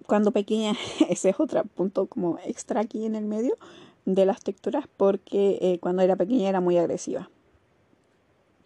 cuando 0.08 0.32
pequeña, 0.32 0.74
ese 1.10 1.30
es 1.30 1.40
otro 1.40 1.64
punto 1.64 2.08
como 2.08 2.40
extra 2.46 2.82
aquí 2.82 3.06
en 3.06 3.16
el 3.16 3.26
medio 3.26 3.58
de 4.06 4.26
las 4.26 4.42
texturas, 4.42 4.86
porque 4.98 5.60
eh, 5.62 5.80
cuando 5.80 6.02
era 6.02 6.16
pequeña 6.16 6.50
era 6.50 6.62
muy 6.62 6.78
agresiva. 6.78 7.30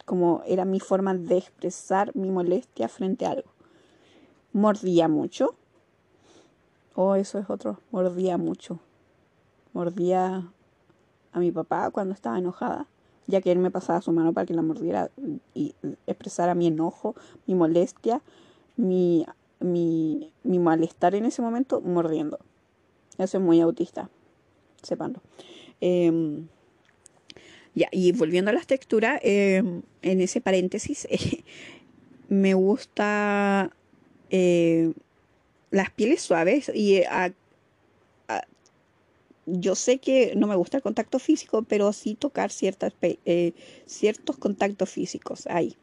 Como 0.05 0.41
era 0.45 0.65
mi 0.65 0.79
forma 0.79 1.13
de 1.13 1.37
expresar 1.37 2.15
mi 2.15 2.29
molestia 2.29 2.89
frente 2.89 3.25
a 3.25 3.31
algo. 3.31 3.49
Mordía 4.51 5.07
mucho. 5.07 5.55
Oh, 6.95 7.15
eso 7.15 7.39
es 7.39 7.49
otro, 7.49 7.79
mordía 7.91 8.37
mucho 8.37 8.79
mordía 9.73 10.51
a 11.33 11.39
mi 11.39 11.51
papá 11.51 11.89
cuando 11.91 12.13
estaba 12.13 12.37
enojada, 12.37 12.87
ya 13.27 13.41
que 13.41 13.51
él 13.51 13.59
me 13.59 13.71
pasaba 13.71 14.01
su 14.01 14.11
mano 14.11 14.33
para 14.33 14.45
que 14.45 14.53
la 14.53 14.61
mordiera 14.61 15.09
y 15.53 15.75
expresara 16.07 16.55
mi 16.55 16.67
enojo, 16.67 17.15
mi 17.47 17.55
molestia, 17.55 18.21
mi, 18.77 19.25
mi, 19.59 20.31
malestar 20.43 21.15
en 21.15 21.25
ese 21.25 21.41
momento 21.41 21.81
mordiendo. 21.81 22.39
Eso 23.17 23.37
es 23.37 23.43
muy 23.43 23.61
autista, 23.61 24.09
sépanlo. 24.81 25.21
Em, 25.81 26.47
ya, 27.75 27.87
y 27.91 28.11
volviendo 28.11 28.51
a 28.51 28.53
las 28.53 28.67
texturas, 28.67 29.19
em, 29.23 29.81
en 30.01 30.21
ese 30.21 30.41
paréntesis, 30.41 31.07
me 32.29 32.53
gusta 32.53 33.71
eh, 34.29 34.93
las 35.71 35.89
pieles 35.91 36.21
suaves 36.21 36.71
y 36.73 37.03
a, 37.03 37.33
yo 39.45 39.75
sé 39.75 39.99
que 39.99 40.33
no 40.35 40.47
me 40.47 40.55
gusta 40.55 40.77
el 40.77 40.83
contacto 40.83 41.19
físico, 41.19 41.63
pero 41.63 41.91
sí 41.93 42.15
tocar 42.15 42.51
ciertas, 42.51 42.93
eh, 43.01 43.53
ciertos 43.85 44.37
contactos 44.37 44.89
físicos 44.89 45.47
ahí. 45.47 45.75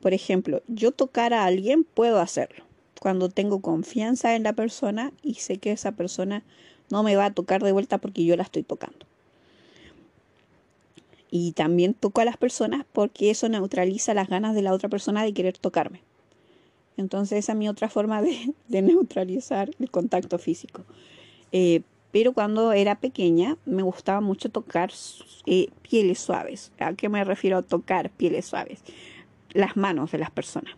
Por 0.00 0.14
ejemplo, 0.14 0.62
yo 0.68 0.92
tocar 0.92 1.34
a 1.34 1.44
alguien 1.44 1.84
puedo 1.84 2.20
hacerlo 2.20 2.64
cuando 3.00 3.28
tengo 3.28 3.60
confianza 3.60 4.34
en 4.34 4.42
la 4.42 4.52
persona 4.52 5.12
y 5.22 5.34
sé 5.34 5.58
que 5.58 5.72
esa 5.72 5.92
persona 5.92 6.42
no 6.90 7.02
me 7.02 7.16
va 7.16 7.26
a 7.26 7.34
tocar 7.34 7.62
de 7.62 7.72
vuelta 7.72 7.98
porque 7.98 8.24
yo 8.24 8.36
la 8.36 8.42
estoy 8.42 8.62
tocando. 8.62 9.06
Y 11.30 11.52
también 11.52 11.92
toco 11.92 12.20
a 12.20 12.24
las 12.24 12.36
personas 12.36 12.86
porque 12.92 13.30
eso 13.30 13.48
neutraliza 13.48 14.14
las 14.14 14.28
ganas 14.28 14.54
de 14.54 14.62
la 14.62 14.72
otra 14.72 14.88
persona 14.88 15.24
de 15.24 15.34
querer 15.34 15.58
tocarme. 15.58 16.02
Entonces 16.96 17.40
esa 17.40 17.52
es 17.52 17.58
mi 17.58 17.68
otra 17.68 17.88
forma 17.88 18.22
de, 18.22 18.54
neutralizar 18.82 19.70
el 19.78 19.90
contacto 19.90 20.38
físico. 20.38 20.84
Eh, 21.52 21.82
pero 22.12 22.32
cuando 22.32 22.72
era 22.72 22.96
pequeña 22.96 23.56
me 23.66 23.82
gustaba 23.82 24.20
mucho 24.20 24.50
tocar 24.50 24.90
eh, 25.46 25.68
pieles 25.82 26.18
suaves. 26.18 26.72
¿A 26.78 26.94
qué 26.94 27.08
me 27.08 27.22
refiero 27.24 27.58
a 27.58 27.62
tocar 27.62 28.10
pieles 28.10 28.46
suaves? 28.46 28.82
Las 29.52 29.76
manos 29.76 30.12
de 30.12 30.18
las 30.18 30.30
personas. 30.30 30.74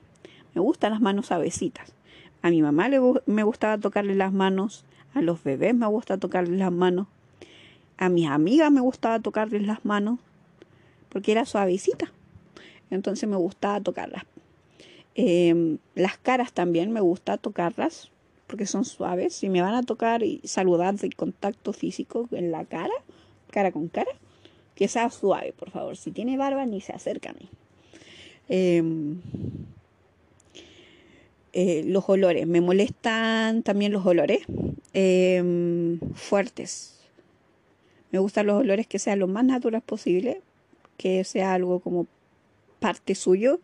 Me 0.54 0.60
gustan 0.60 0.92
las 0.92 1.00
manos 1.00 1.26
suavecitas. 1.26 1.94
A 2.42 2.50
mi 2.50 2.62
mamá 2.62 2.88
le, 2.88 3.00
me 3.26 3.42
gustaba 3.42 3.78
tocarle 3.78 4.14
las 4.14 4.32
manos, 4.32 4.84
a 5.14 5.22
los 5.22 5.42
bebés 5.42 5.74
me 5.74 5.86
gusta 5.86 6.18
tocarles 6.18 6.58
las 6.58 6.72
manos, 6.72 7.06
a 7.96 8.08
mis 8.08 8.28
amigas 8.28 8.70
me 8.70 8.80
gustaba 8.80 9.18
tocarles 9.18 9.66
las 9.66 9.84
manos, 9.84 10.20
porque 11.08 11.32
era 11.32 11.44
suavecita. 11.44 12.12
Entonces 12.90 13.28
me 13.28 13.36
gustaba 13.36 13.80
tocarlas. 13.80 14.24
Em, 15.14 15.78
las 15.94 16.16
caras 16.16 16.52
también 16.52 16.92
me 16.92 17.00
gusta 17.00 17.38
tocarlas 17.38 18.10
porque 18.48 18.66
son 18.66 18.84
suaves. 18.84 19.34
Si 19.34 19.48
me 19.48 19.62
van 19.62 19.74
a 19.74 19.84
tocar 19.84 20.24
y 20.24 20.40
saludar 20.42 20.96
de 20.96 21.10
contacto 21.10 21.72
físico 21.72 22.28
en 22.32 22.50
la 22.50 22.64
cara, 22.64 22.94
cara 23.52 23.70
con 23.70 23.86
cara, 23.88 24.10
que 24.74 24.88
sea 24.88 25.10
suave, 25.10 25.52
por 25.52 25.70
favor. 25.70 25.96
Si 25.96 26.10
tiene 26.10 26.36
barba, 26.36 26.66
ni 26.66 26.80
se 26.80 26.92
acerca 26.92 27.30
a 27.30 27.34
mí. 27.34 27.48
Em, 28.48 29.20
eh, 31.52 31.82
los 31.86 32.08
olores, 32.08 32.46
me 32.46 32.60
molestan 32.60 33.62
también 33.62 33.92
los 33.92 34.04
olores 34.06 34.40
em, 34.94 36.00
fuertes. 36.14 37.00
Me 38.10 38.18
gustan 38.18 38.46
los 38.46 38.60
olores 38.60 38.86
que 38.86 38.98
sean 38.98 39.18
lo 39.18 39.28
más 39.28 39.44
naturales 39.44 39.84
posible, 39.84 40.40
que 40.96 41.24
sea 41.24 41.54
algo 41.54 41.80
como 41.80 42.06
parte 42.80 43.14
suyo 43.14 43.60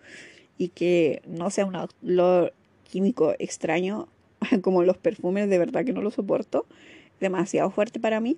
y 0.58 0.68
que 0.68 1.22
no 1.26 1.50
sea 1.50 1.66
un 1.66 1.76
olor 1.76 2.52
químico 2.90 3.34
extraño 3.38 4.08
como 4.62 4.82
los 4.82 4.96
perfumes, 4.96 5.48
de 5.48 5.58
verdad 5.58 5.84
que 5.84 5.92
no 5.92 6.02
lo 6.02 6.10
soporto. 6.10 6.66
Demasiado 7.20 7.70
fuerte 7.70 8.00
para 8.00 8.20
mí. 8.20 8.36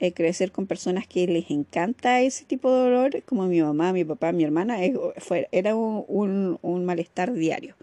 Eh, 0.00 0.12
crecer 0.12 0.52
con 0.52 0.68
personas 0.68 1.08
que 1.08 1.26
les 1.26 1.50
encanta 1.50 2.20
ese 2.20 2.44
tipo 2.44 2.72
de 2.72 2.82
olor, 2.82 3.22
como 3.24 3.46
mi 3.46 3.60
mamá, 3.60 3.92
mi 3.92 4.04
papá, 4.04 4.30
mi 4.30 4.44
hermana, 4.44 4.78
era 5.50 5.74
un, 5.74 6.58
un, 6.62 6.84
malestar 6.84 7.32
diario. 7.32 7.74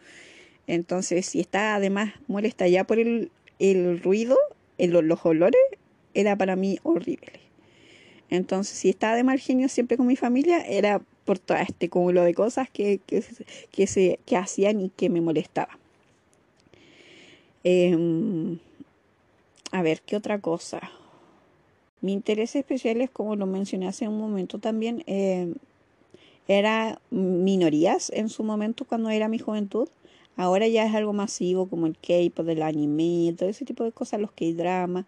Entonces, 0.65 1.25
si 1.25 1.41
está 1.41 1.75
además 1.75 2.13
molesta 2.27 2.69
ya 2.69 2.85
por 2.85 2.99
el, 2.99 3.31
el 3.59 4.01
ruido, 4.01 4.37
el, 4.77 4.91
los 4.91 5.25
olores, 5.25 5.59
era 6.13 6.37
para 6.37 6.55
mí 6.55 6.79
horrible. 6.83 7.33
Entonces, 8.29 8.77
si 8.77 8.89
estaba 8.89 9.15
de 9.15 9.23
mal 9.23 9.39
genio 9.39 9.67
siempre 9.67 9.97
con 9.97 10.07
mi 10.07 10.15
familia, 10.15 10.61
era 10.61 11.01
por 11.25 11.37
todo 11.37 11.57
este 11.57 11.89
cúmulo 11.89 12.23
de 12.23 12.33
cosas 12.33 12.69
que, 12.69 13.01
que, 13.05 13.23
que, 13.71 13.87
se, 13.87 14.19
que 14.25 14.37
hacían 14.37 14.79
y 14.79 14.89
que 14.89 15.09
me 15.09 15.19
molestaban. 15.19 15.77
Em, 17.67 18.59
a 19.71 19.81
ver, 19.81 20.01
¿qué 20.05 20.15
otra 20.15 20.39
cosa? 20.39 20.91
Mi 21.99 22.13
interés 22.13 22.55
especial 22.55 23.01
es, 23.01 23.09
como 23.09 23.35
lo 23.35 23.47
mencioné 23.47 23.87
hace 23.87 24.07
un 24.07 24.19
momento 24.19 24.59
también, 24.59 25.03
em, 25.07 25.55
era 26.47 27.01
minorías 27.09 28.11
en 28.11 28.29
su 28.29 28.43
momento 28.43 28.85
cuando 28.85 29.09
era 29.09 29.29
mi 29.29 29.39
juventud. 29.39 29.89
Ahora 30.37 30.67
ya 30.67 30.85
es 30.85 30.93
algo 30.93 31.13
masivo 31.13 31.67
como 31.67 31.87
el 31.87 31.97
K-pop, 31.97 32.47
el 32.49 32.61
anime, 32.61 33.33
todo 33.35 33.49
ese 33.49 33.65
tipo 33.65 33.83
de 33.83 33.91
cosas, 33.91 34.21
los 34.21 34.31
K-dramas. 34.31 35.05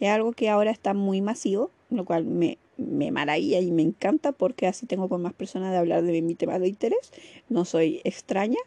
Es 0.00 0.08
algo 0.10 0.32
que 0.32 0.48
ahora 0.50 0.72
está 0.72 0.94
muy 0.94 1.20
masivo, 1.20 1.70
lo 1.90 2.04
cual 2.04 2.24
me, 2.24 2.58
me 2.76 3.12
maravilla 3.12 3.60
y 3.60 3.70
me 3.70 3.82
encanta 3.82 4.32
porque 4.32 4.66
así 4.66 4.86
tengo 4.86 5.08
con 5.08 5.22
más 5.22 5.34
personas 5.34 5.70
de 5.70 5.78
hablar 5.78 6.02
de 6.02 6.22
mi 6.22 6.34
tema 6.34 6.58
de 6.58 6.68
interés. 6.68 7.12
No 7.48 7.64
soy 7.64 8.00
extraña 8.02 8.58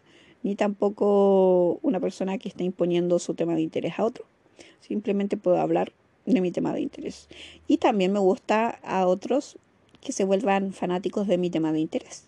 ni 0.43 0.55
tampoco 0.55 1.79
una 1.81 1.99
persona 1.99 2.37
que 2.37 2.49
está 2.49 2.63
imponiendo 2.63 3.17
su 3.19 3.33
tema 3.33 3.55
de 3.55 3.61
interés 3.61 3.97
a 3.97 4.05
otro. 4.05 4.25
Simplemente 4.81 5.37
puedo 5.37 5.57
hablar 5.57 5.93
de 6.25 6.41
mi 6.41 6.51
tema 6.51 6.73
de 6.73 6.81
interés. 6.81 7.27
Y 7.67 7.77
también 7.77 8.11
me 8.11 8.19
gusta 8.19 8.79
a 8.83 9.07
otros 9.07 9.57
que 10.01 10.11
se 10.11 10.25
vuelvan 10.25 10.73
fanáticos 10.73 11.27
de 11.27 11.37
mi 11.37 11.49
tema 11.49 11.71
de 11.71 11.79
interés. 11.79 12.25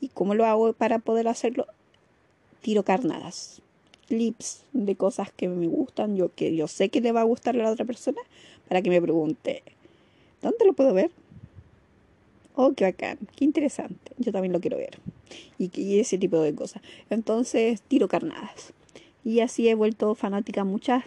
¿Y 0.00 0.08
cómo 0.08 0.34
lo 0.34 0.46
hago 0.46 0.72
para 0.72 0.98
poder 0.98 1.28
hacerlo? 1.28 1.66
Tiro 2.62 2.84
carnadas, 2.84 3.60
clips 4.08 4.64
de 4.72 4.96
cosas 4.96 5.30
que 5.32 5.48
me 5.48 5.66
gustan, 5.66 6.16
yo 6.16 6.34
que 6.34 6.54
yo 6.56 6.68
sé 6.68 6.88
que 6.88 7.00
le 7.00 7.12
va 7.12 7.20
a 7.20 7.24
gustar 7.24 7.54
a 7.56 7.62
la 7.62 7.70
otra 7.70 7.84
persona, 7.84 8.20
para 8.68 8.82
que 8.82 8.90
me 8.90 9.02
pregunte, 9.02 9.62
¿dónde 10.40 10.64
lo 10.64 10.72
puedo 10.72 10.94
ver? 10.94 11.10
Oh, 12.54 12.72
qué 12.72 12.84
bacán, 12.84 13.18
qué 13.36 13.44
interesante. 13.44 14.12
Yo 14.18 14.32
también 14.32 14.52
lo 14.52 14.60
quiero 14.60 14.76
ver. 14.76 14.98
Y, 15.58 15.70
y 15.80 16.00
ese 16.00 16.18
tipo 16.18 16.40
de 16.40 16.54
cosas. 16.54 16.82
Entonces, 17.10 17.82
tiro 17.82 18.08
carnadas. 18.08 18.72
Y 19.24 19.40
así 19.40 19.68
he 19.68 19.74
vuelto 19.74 20.14
fanática 20.14 20.64
muchas 20.64 21.04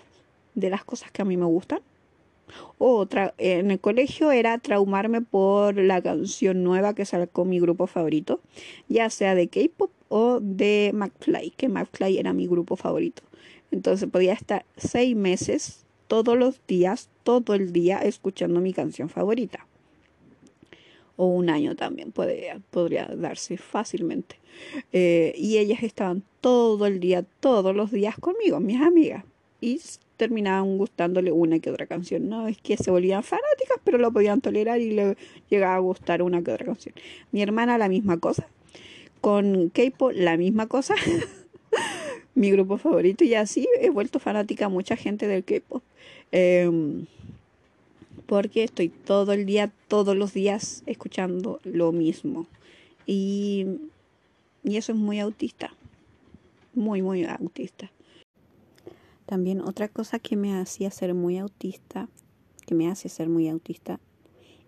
de 0.54 0.70
las 0.70 0.84
cosas 0.84 1.12
que 1.12 1.22
a 1.22 1.26
mí 1.26 1.38
me 1.38 1.46
gustan. 1.46 1.80
Otra, 2.78 3.34
en 3.38 3.72
el 3.72 3.80
colegio 3.80 4.32
era 4.32 4.58
traumarme 4.60 5.22
por 5.22 5.78
la 5.78 6.02
canción 6.02 6.64
nueva 6.64 6.94
que 6.94 7.06
sacó 7.06 7.46
mi 7.46 7.60
grupo 7.60 7.88
favorito, 7.88 8.40
ya 8.88 9.10
sea 9.10 9.36
de 9.36 9.48
K-pop 9.48 9.92
o 10.10 10.40
de 10.42 10.92
McFly, 10.94 11.52
que 11.58 11.70
McFly 11.70 12.18
era 12.18 12.34
mi 12.34 12.48
grupo 12.48 12.76
favorito. 12.76 13.24
Entonces 13.72 14.10
podía 14.10 14.34
estar 14.34 14.66
seis 14.78 15.16
meses, 15.16 15.86
todos 16.08 16.38
los 16.38 16.62
días, 16.68 17.10
todo 17.24 17.56
el 17.56 17.74
día, 17.74 17.98
escuchando 18.00 18.62
mi 18.62 18.74
canción 18.74 19.10
favorita. 19.10 19.66
O 21.18 21.28
un 21.28 21.50
año 21.50 21.76
también 21.76 22.12
podría, 22.12 22.60
podría 22.72 23.06
darse 23.06 23.58
fácilmente. 23.58 24.38
Eh, 24.92 25.34
y 25.38 25.58
ellas 25.58 25.84
estaban 25.84 26.24
todo 26.42 26.86
el 26.86 27.00
día, 27.00 27.24
todos 27.40 27.76
los 27.76 27.92
días 27.92 28.18
conmigo, 28.18 28.60
mis 28.60 28.82
amigas. 28.82 29.24
Y 29.62 29.80
terminaban 30.18 30.78
gustándole 30.78 31.32
una 31.32 31.60
que 31.60 31.70
otra 31.70 31.88
canción. 31.88 32.30
No 32.30 32.48
es 32.48 32.58
que 32.58 32.78
se 32.78 32.92
volvían 32.92 33.24
fanáticas, 33.24 33.80
pero 33.84 33.98
lo 33.98 34.12
podían 34.12 34.42
tolerar 34.42 34.80
y 34.80 34.92
le 34.92 35.18
llegaba 35.50 35.76
a 35.76 35.80
gustar 35.80 36.22
una 36.22 36.42
que 36.42 36.52
otra 36.52 36.66
canción. 36.66 36.96
Mi 37.32 37.42
hermana 37.42 37.78
la 37.78 37.90
misma 37.90 38.18
cosa. 38.18 38.48
Con 39.22 39.70
K-pop 39.70 40.12
la 40.14 40.38
misma 40.38 40.68
cosa. 40.68 40.96
Mi 42.36 42.52
grupo 42.52 42.78
favorito 42.78 43.24
y 43.24 43.34
así 43.34 43.68
he 43.80 43.90
vuelto 43.90 44.20
fanática 44.20 44.66
a 44.66 44.70
mucha 44.70 44.96
gente 44.96 45.28
del 45.28 45.44
K-pop. 45.44 45.84
Em, 46.32 47.06
porque 48.26 48.64
estoy 48.64 48.90
todo 48.90 49.34
el 49.34 49.46
día, 49.46 49.72
todos 49.88 50.16
los 50.16 50.34
días 50.34 50.84
escuchando 50.86 51.60
lo 51.64 51.92
mismo. 51.92 52.48
Y, 53.06 53.66
y 54.64 54.78
eso 54.78 54.92
es 54.92 54.98
muy 54.98 55.20
autista. 55.20 55.74
Muy, 56.74 57.02
muy 57.02 57.26
autista. 57.26 57.92
También 59.26 59.62
otra 59.62 59.88
cosa 59.88 60.20
que 60.20 60.36
me 60.36 60.58
hacía 60.58 60.92
ser 60.92 61.14
muy 61.14 61.38
autista, 61.38 62.10
que 62.66 62.76
me 62.76 62.90
hace 62.90 63.10
ser 63.10 63.30
muy 63.30 63.48
autista, 63.50 64.00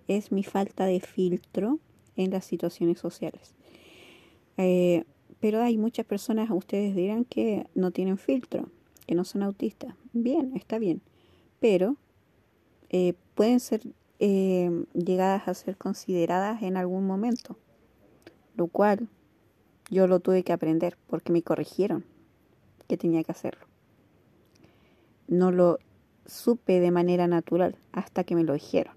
es 0.07 0.31
mi 0.31 0.43
falta 0.43 0.85
de 0.85 0.99
filtro 0.99 1.79
en 2.15 2.31
las 2.31 2.45
situaciones 2.45 2.99
sociales. 2.99 3.53
Eh, 4.57 5.03
pero 5.39 5.61
hay 5.61 5.77
muchas 5.77 6.05
personas, 6.05 6.49
ustedes 6.49 6.95
dirán 6.95 7.23
que 7.25 7.67
no 7.75 7.91
tienen 7.91 8.17
filtro, 8.17 8.69
que 9.05 9.13
no 9.13 9.23
son 9.23 9.43
autistas. 9.43 9.93
Bien, 10.13 10.53
está 10.55 10.79
bien. 10.79 11.01
Pero 11.59 11.95
eh, 12.89 13.13
pueden 13.35 13.59
ser 13.59 13.81
eh, 14.19 14.85
llegadas 14.93 15.47
a 15.47 15.53
ser 15.53 15.77
consideradas 15.77 16.63
en 16.63 16.77
algún 16.77 17.05
momento. 17.05 17.57
Lo 18.55 18.67
cual 18.67 19.07
yo 19.89 20.07
lo 20.07 20.19
tuve 20.19 20.43
que 20.43 20.53
aprender 20.53 20.97
porque 21.07 21.31
me 21.31 21.43
corrigieron 21.43 22.05
que 22.87 22.97
tenía 22.97 23.23
que 23.23 23.31
hacerlo 23.31 23.67
no 25.27 25.51
lo 25.51 25.79
supe 26.25 26.79
de 26.79 26.91
manera 26.91 27.27
natural 27.27 27.75
hasta 27.91 28.23
que 28.23 28.35
me 28.35 28.43
lo 28.43 28.53
dijeron. 28.53 28.95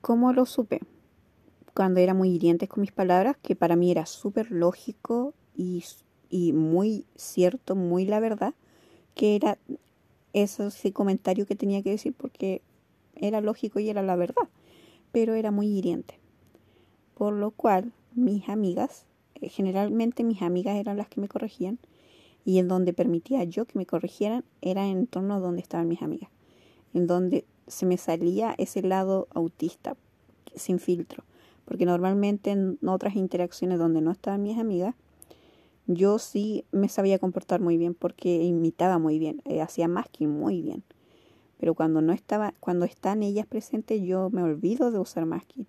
¿Cómo 0.00 0.32
lo 0.32 0.44
supe? 0.44 0.80
Cuando 1.74 2.00
era 2.00 2.14
muy 2.14 2.30
hiriente 2.30 2.68
con 2.68 2.82
mis 2.82 2.92
palabras, 2.92 3.36
que 3.40 3.56
para 3.56 3.76
mí 3.76 3.90
era 3.90 4.06
súper 4.06 4.50
lógico 4.50 5.34
y, 5.56 5.84
y, 6.28 6.52
muy 6.52 7.06
cierto, 7.16 7.74
muy 7.74 8.04
la 8.04 8.20
verdad, 8.20 8.54
que 9.14 9.36
era 9.36 9.58
ese 10.34 10.92
comentario 10.92 11.46
que 11.46 11.56
tenía 11.56 11.82
que 11.82 11.90
decir 11.90 12.12
porque 12.12 12.60
era 13.16 13.40
lógico 13.40 13.80
y 13.80 13.88
era 13.88 14.02
la 14.02 14.16
verdad, 14.16 14.48
pero 15.12 15.34
era 15.34 15.50
muy 15.50 15.68
hiriente. 15.68 16.18
Por 17.14 17.32
lo 17.32 17.52
cual 17.52 17.92
mis 18.14 18.48
amigas, 18.48 19.06
eh, 19.40 19.48
generalmente 19.48 20.24
mis 20.24 20.42
amigas 20.42 20.76
eran 20.76 20.96
las 20.96 21.08
que 21.08 21.20
me 21.20 21.28
corregían, 21.28 21.78
y 22.44 22.58
en 22.58 22.68
donde 22.68 22.92
permitía 22.92 23.44
yo 23.44 23.64
que 23.64 23.78
me 23.78 23.86
corrigieran 23.86 24.44
era 24.60 24.86
en 24.86 25.06
torno 25.06 25.34
a 25.34 25.40
donde 25.40 25.62
estaban 25.62 25.88
mis 25.88 26.02
amigas, 26.02 26.28
en 26.92 27.06
donde 27.06 27.44
se 27.66 27.86
me 27.86 27.96
salía 27.96 28.54
ese 28.58 28.82
lado 28.82 29.28
autista 29.30 29.96
sin 30.54 30.78
filtro, 30.78 31.24
porque 31.64 31.86
normalmente 31.86 32.50
en 32.50 32.78
otras 32.86 33.16
interacciones 33.16 33.78
donde 33.78 34.02
no 34.02 34.10
estaban 34.10 34.42
mis 34.42 34.58
amigas, 34.58 34.94
yo 35.86 36.18
sí 36.18 36.64
me 36.72 36.88
sabía 36.88 37.18
comportar 37.18 37.60
muy 37.60 37.76
bien 37.76 37.94
porque 37.94 38.42
imitaba 38.42 38.98
muy 38.98 39.18
bien, 39.18 39.42
eh, 39.44 39.60
hacía 39.60 39.88
más 39.88 40.06
que 40.10 40.26
muy 40.26 40.62
bien. 40.62 40.82
Pero 41.58 41.74
cuando 41.74 42.02
no 42.02 42.12
estaba, 42.12 42.52
cuando 42.60 42.84
están 42.84 43.22
ellas 43.22 43.46
presentes, 43.46 44.02
yo 44.02 44.28
me 44.30 44.42
olvido 44.42 44.90
de 44.90 44.98
usar 44.98 45.24
masking. 45.26 45.66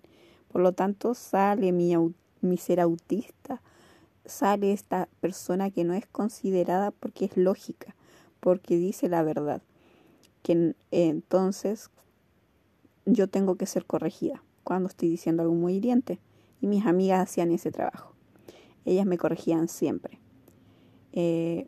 Por 0.48 0.60
lo 0.60 0.72
tanto, 0.72 1.14
sale 1.14 1.72
mi, 1.72 1.94
mi 2.40 2.56
ser 2.56 2.80
autista 2.80 3.62
sale 4.26 4.72
esta 4.72 5.08
persona 5.20 5.70
que 5.70 5.84
no 5.84 5.94
es 5.94 6.06
considerada 6.06 6.90
porque 6.90 7.26
es 7.26 7.36
lógica, 7.36 7.94
porque 8.40 8.76
dice 8.76 9.08
la 9.08 9.22
verdad. 9.22 9.62
Que 10.42 10.74
entonces 10.90 11.90
yo 13.04 13.28
tengo 13.28 13.56
que 13.56 13.66
ser 13.66 13.86
corregida 13.86 14.42
cuando 14.64 14.88
estoy 14.88 15.08
diciendo 15.08 15.42
algo 15.42 15.54
muy 15.54 15.74
hiriente. 15.74 16.20
Y 16.60 16.66
mis 16.66 16.86
amigas 16.86 17.22
hacían 17.22 17.50
ese 17.50 17.70
trabajo. 17.70 18.15
Ellas 18.86 19.04
me 19.04 19.18
corregían 19.18 19.68
siempre. 19.68 20.20
Eh, 21.12 21.66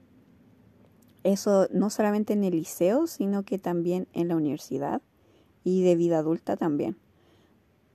eso 1.24 1.66
no 1.72 1.90
solamente 1.90 2.32
en 2.32 2.44
el 2.44 2.52
liceo, 2.52 3.06
sino 3.06 3.42
que 3.42 3.58
también 3.58 4.06
en 4.14 4.28
la 4.28 4.36
universidad 4.36 5.02
y 5.64 5.82
de 5.82 5.96
vida 5.96 6.18
adulta 6.18 6.56
también. 6.56 6.96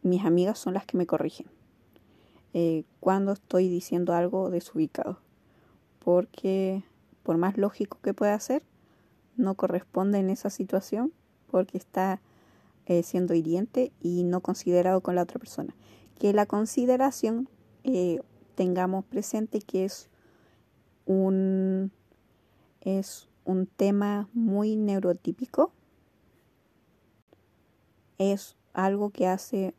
Mis 0.04 0.26
amigas 0.26 0.60
son 0.60 0.74
las 0.74 0.86
que 0.86 0.98
me 0.98 1.08
corrigen. 1.08 1.48
Eh, 2.54 2.84
cuando 3.00 3.32
estoy 3.32 3.70
diciendo 3.70 4.14
algo 4.14 4.50
desubicado. 4.50 5.20
Porque 6.04 6.84
por 7.24 7.38
más 7.38 7.58
lógico 7.58 7.98
que 8.04 8.14
pueda 8.14 8.38
ser, 8.40 8.62
no 9.38 9.56
corresponde 9.56 10.20
en 10.20 10.30
esa 10.30 10.50
situación 10.50 11.14
porque 11.50 11.78
está 11.78 12.20
eh, 12.88 13.04
siendo 13.04 13.34
hiriente 13.34 13.94
y 14.02 14.24
no 14.24 14.42
considerado 14.42 15.00
con 15.00 15.16
la 15.16 15.24
otra 15.24 15.40
persona. 15.40 15.74
Que 16.20 16.34
la 16.34 16.46
consideración 16.46 17.48
tengamos 18.56 19.06
presente 19.06 19.60
que 19.60 19.86
es 19.86 20.10
un, 21.06 21.92
es 22.82 23.28
un 23.46 23.68
tema 23.68 24.30
muy 24.34 24.76
neurotípico. 24.76 25.72
Es 28.18 28.56
algo 28.74 29.10
que 29.10 29.28
hace 29.28 29.74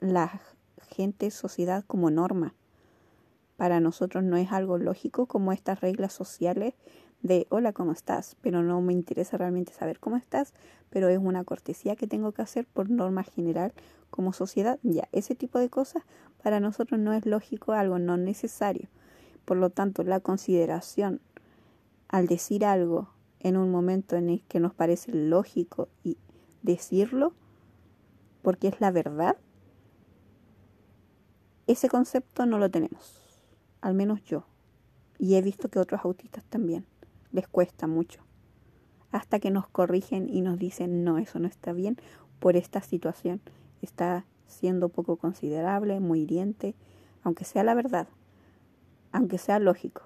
la 0.00 0.40
gente, 0.88 1.30
sociedad 1.30 1.84
como 1.86 2.10
norma. 2.10 2.54
Para 3.56 3.80
nosotros 3.80 4.22
no 4.22 4.36
es 4.36 4.52
algo 4.52 4.78
lógico 4.78 5.26
como 5.26 5.52
estas 5.52 5.80
reglas 5.80 6.12
sociales 6.12 6.74
de 7.26 7.46
hola, 7.50 7.72
¿cómo 7.72 7.92
estás? 7.92 8.36
Pero 8.40 8.62
no 8.62 8.80
me 8.80 8.92
interesa 8.92 9.36
realmente 9.36 9.72
saber 9.72 9.98
cómo 9.98 10.16
estás, 10.16 10.52
pero 10.90 11.08
es 11.08 11.18
una 11.18 11.44
cortesía 11.44 11.96
que 11.96 12.06
tengo 12.06 12.32
que 12.32 12.42
hacer 12.42 12.66
por 12.66 12.90
norma 12.90 13.24
general 13.24 13.72
como 14.10 14.32
sociedad. 14.32 14.78
Ya, 14.82 15.08
ese 15.12 15.34
tipo 15.34 15.58
de 15.58 15.68
cosas 15.68 16.02
para 16.42 16.60
nosotros 16.60 17.00
no 17.00 17.12
es 17.12 17.26
lógico, 17.26 17.72
algo 17.72 17.98
no 17.98 18.16
necesario. 18.16 18.88
Por 19.44 19.56
lo 19.56 19.70
tanto, 19.70 20.02
la 20.04 20.20
consideración 20.20 21.20
al 22.08 22.26
decir 22.26 22.64
algo 22.64 23.08
en 23.40 23.56
un 23.56 23.70
momento 23.70 24.16
en 24.16 24.30
el 24.30 24.42
que 24.44 24.60
nos 24.60 24.74
parece 24.74 25.12
lógico 25.12 25.88
y 26.04 26.18
decirlo, 26.62 27.32
porque 28.42 28.68
es 28.68 28.80
la 28.80 28.90
verdad, 28.90 29.36
ese 31.66 31.88
concepto 31.88 32.46
no 32.46 32.58
lo 32.58 32.70
tenemos, 32.70 33.20
al 33.80 33.94
menos 33.94 34.22
yo. 34.24 34.44
Y 35.18 35.34
he 35.34 35.42
visto 35.42 35.68
que 35.68 35.78
otros 35.78 36.04
autistas 36.04 36.44
también 36.44 36.86
les 37.36 37.46
cuesta 37.46 37.86
mucho. 37.86 38.22
Hasta 39.12 39.38
que 39.38 39.50
nos 39.50 39.68
corrigen 39.68 40.28
y 40.28 40.40
nos 40.40 40.58
dicen, 40.58 41.04
no, 41.04 41.18
eso 41.18 41.38
no 41.38 41.46
está 41.46 41.72
bien 41.72 41.96
por 42.40 42.56
esta 42.56 42.80
situación. 42.80 43.40
Está 43.82 44.24
siendo 44.48 44.88
poco 44.88 45.16
considerable, 45.16 46.00
muy 46.00 46.22
hiriente, 46.22 46.74
aunque 47.22 47.44
sea 47.44 47.62
la 47.62 47.74
verdad, 47.74 48.08
aunque 49.12 49.38
sea 49.38 49.58
lógico. 49.58 50.02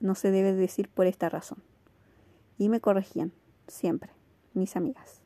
No 0.00 0.14
se 0.14 0.30
debe 0.30 0.52
decir 0.52 0.88
por 0.88 1.06
esta 1.06 1.28
razón. 1.28 1.62
Y 2.58 2.68
me 2.68 2.80
corregían, 2.80 3.32
siempre, 3.68 4.10
mis 4.52 4.76
amigas. 4.76 5.22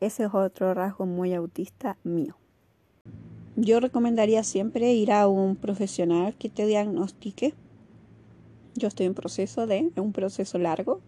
Ese 0.00 0.24
es 0.24 0.34
otro 0.34 0.74
rasgo 0.74 1.06
muy 1.06 1.32
autista 1.32 1.96
mío. 2.04 2.36
Yo 3.56 3.80
recomendaría 3.80 4.42
siempre 4.44 4.92
ir 4.92 5.12
a 5.12 5.28
un 5.28 5.56
profesional 5.56 6.34
que 6.34 6.48
te 6.48 6.66
diagnostique. 6.66 7.54
Yo 8.74 8.88
estoy 8.88 9.06
en 9.06 9.14
proceso 9.14 9.66
de, 9.66 9.78
es 9.78 9.98
un 9.98 10.12
proceso 10.12 10.58
largo, 10.58 11.00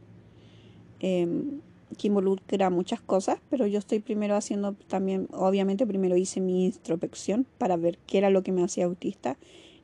em, 1.00 1.60
que 1.98 2.08
involucra 2.08 2.70
muchas 2.70 3.00
cosas, 3.00 3.38
pero 3.50 3.66
yo 3.66 3.78
estoy 3.78 4.00
primero 4.00 4.34
haciendo 4.34 4.74
también, 4.88 5.28
obviamente 5.32 5.86
primero 5.86 6.16
hice 6.16 6.40
mi 6.40 6.66
introspección 6.66 7.46
para 7.58 7.76
ver 7.76 7.98
qué 8.06 8.18
era 8.18 8.30
lo 8.30 8.42
que 8.42 8.52
me 8.52 8.62
hacía 8.62 8.86
autista 8.86 9.36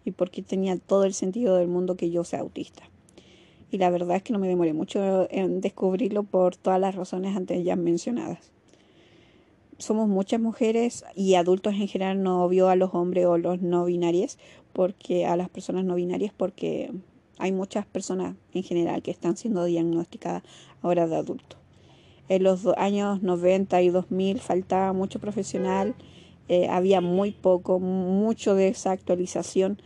y 0.04 0.10
por 0.10 0.30
qué 0.30 0.42
tenía 0.42 0.76
todo 0.76 1.04
el 1.04 1.14
sentido 1.14 1.56
del 1.56 1.68
mundo 1.68 1.96
que 1.96 2.10
yo 2.10 2.24
sea 2.24 2.40
autista. 2.40 2.82
Y 3.70 3.78
la 3.78 3.90
verdad 3.90 4.16
es 4.16 4.22
que 4.22 4.32
no 4.32 4.40
me 4.40 4.48
demoré 4.48 4.72
mucho 4.72 5.28
en 5.30 5.60
descubrirlo 5.60 6.24
por 6.24 6.56
todas 6.56 6.80
las 6.80 6.96
razones 6.96 7.36
antes 7.36 7.64
ya 7.64 7.76
mencionadas 7.76 8.50
somos 9.80 10.08
muchas 10.08 10.40
mujeres 10.40 11.04
y 11.16 11.34
adultos 11.34 11.74
en 11.74 11.88
general, 11.88 12.22
no 12.22 12.46
vio 12.48 12.68
a 12.68 12.76
los 12.76 12.94
hombres 12.94 13.26
o 13.26 13.38
los 13.38 13.62
no 13.62 13.86
binarios, 13.86 14.38
porque 14.72 15.26
a 15.26 15.36
las 15.36 15.48
personas 15.48 15.84
no 15.84 15.94
binarias, 15.94 16.32
porque 16.36 16.92
hay 17.40 17.52
muchas 17.52 17.86
personas 17.86 18.36
en 18.52 18.62
general 18.62 19.02
que 19.02 19.10
están 19.10 19.36
siendo 19.36 19.64
diagnosticadas 19.64 20.42
ahora 20.82 21.06
de 21.06 21.16
adultos. 21.16 21.58
En 22.28 22.44
los 22.44 22.64
años 22.76 23.22
90 23.22 23.82
y 23.82 23.88
2000 23.88 24.38
faltaba 24.38 24.92
mucho 24.92 25.18
profesional, 25.18 25.96
eh, 26.48 26.68
había 26.68 27.00
muy 27.00 27.32
poco, 27.32 27.80
mucho 27.80 28.54
de 28.54 28.68
esa 28.68 28.92
actualización. 28.92 29.80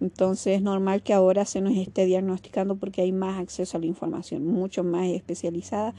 Entonces 0.00 0.56
es 0.56 0.62
normal 0.62 1.02
que 1.02 1.12
ahora 1.12 1.44
se 1.44 1.60
nos 1.60 1.76
esté 1.76 2.06
diagnosticando 2.06 2.76
porque 2.76 3.02
hay 3.02 3.10
más 3.10 3.40
acceso 3.40 3.76
a 3.76 3.80
la 3.80 3.86
información, 3.86 4.46
mucho 4.46 4.84
más 4.84 5.08
especializada, 5.08 5.94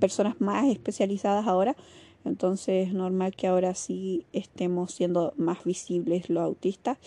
personas 0.00 0.40
más 0.40 0.66
especializadas 0.66 1.46
ahora. 1.46 1.76
Entonces 2.24 2.88
es 2.88 2.94
normal 2.94 3.36
que 3.36 3.46
ahora 3.46 3.74
sí 3.74 4.26
estemos 4.32 4.92
siendo 4.92 5.34
más 5.36 5.62
visibles 5.64 6.30
los 6.30 6.42
autistas 6.42 6.98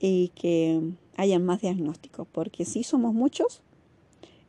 y 0.00 0.28
que 0.34 0.80
haya 1.18 1.40
más 1.40 1.60
diagnósticos, 1.60 2.28
porque 2.30 2.64
si 2.64 2.84
somos 2.84 3.12
muchos, 3.12 3.60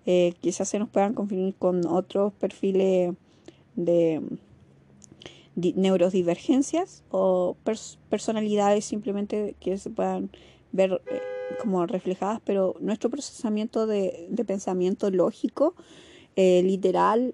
eh, 0.05 0.35
quizás 0.39 0.69
se 0.69 0.77
nos 0.77 0.87
puedan 0.87 1.15
confundir 1.15 1.55
con 1.55 1.85
otros 1.87 2.31
perfiles 2.33 3.15
de, 3.75 4.21
neurodivergencias 5.55 7.03
o 7.09 7.57
personalidades 8.09 8.85
simplemente 8.85 9.55
que 9.59 9.77
se 9.77 9.89
puedan 9.89 10.29
ver 10.71 11.01
eh, 11.11 11.21
como 11.59 11.85
reflejadas, 11.87 12.39
pero 12.45 12.75
nuestro 12.79 13.09
procesamiento 13.09 13.87
de, 13.87 14.29
pensamiento 14.45 15.09
lógico, 15.09 15.73
eh, 16.35 16.61
literal 16.63 17.33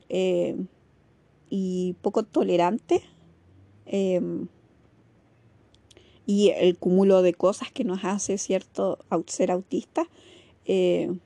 y 1.50 1.96
poco 2.02 2.24
tolerante, 2.24 3.04
y 6.26 6.50
el 6.50 6.78
cúmulo 6.78 7.22
de 7.22 7.34
cosas 7.34 7.72
que 7.72 7.84
nos 7.84 8.04
hace 8.04 8.38
cierto 8.38 9.00
ser 9.28 9.52
autista 9.52 10.08
eh, 10.66 11.18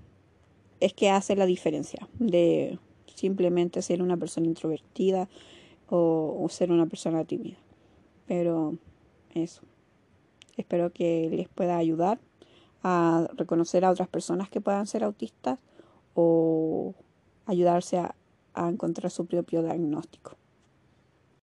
es 0.80 0.94
que 0.94 1.10
hace 1.10 1.36
la 1.36 1.46
diferencia 1.46 2.08
de 2.20 2.80
simplemente 3.16 3.82
ser 3.82 4.02
una 4.02 4.18
persona 4.18 4.48
introvertida 4.48 5.30
o, 5.90 6.46
ser 6.50 6.72
una 6.72 6.86
persona 6.86 7.26
tímida. 7.26 7.58
Pero 8.28 8.78
eso. 9.34 9.62
Espero 10.56 10.92
que 10.92 11.30
les 11.32 11.48
pueda 11.48 11.78
ayudar 11.78 12.20
a 12.84 13.28
reconocer 13.36 13.86
a 13.86 13.92
otras 13.92 14.08
personas 14.08 14.50
que 14.50 14.62
puedan 14.62 14.88
ser 14.88 15.04
autistas 15.04 15.60
o 16.14 16.94
ayudarse 17.46 17.98
a 17.98 18.16
encontrar 18.56 19.10
su 19.10 19.26
propio 19.26 19.64
diagnóstico. 19.64 20.38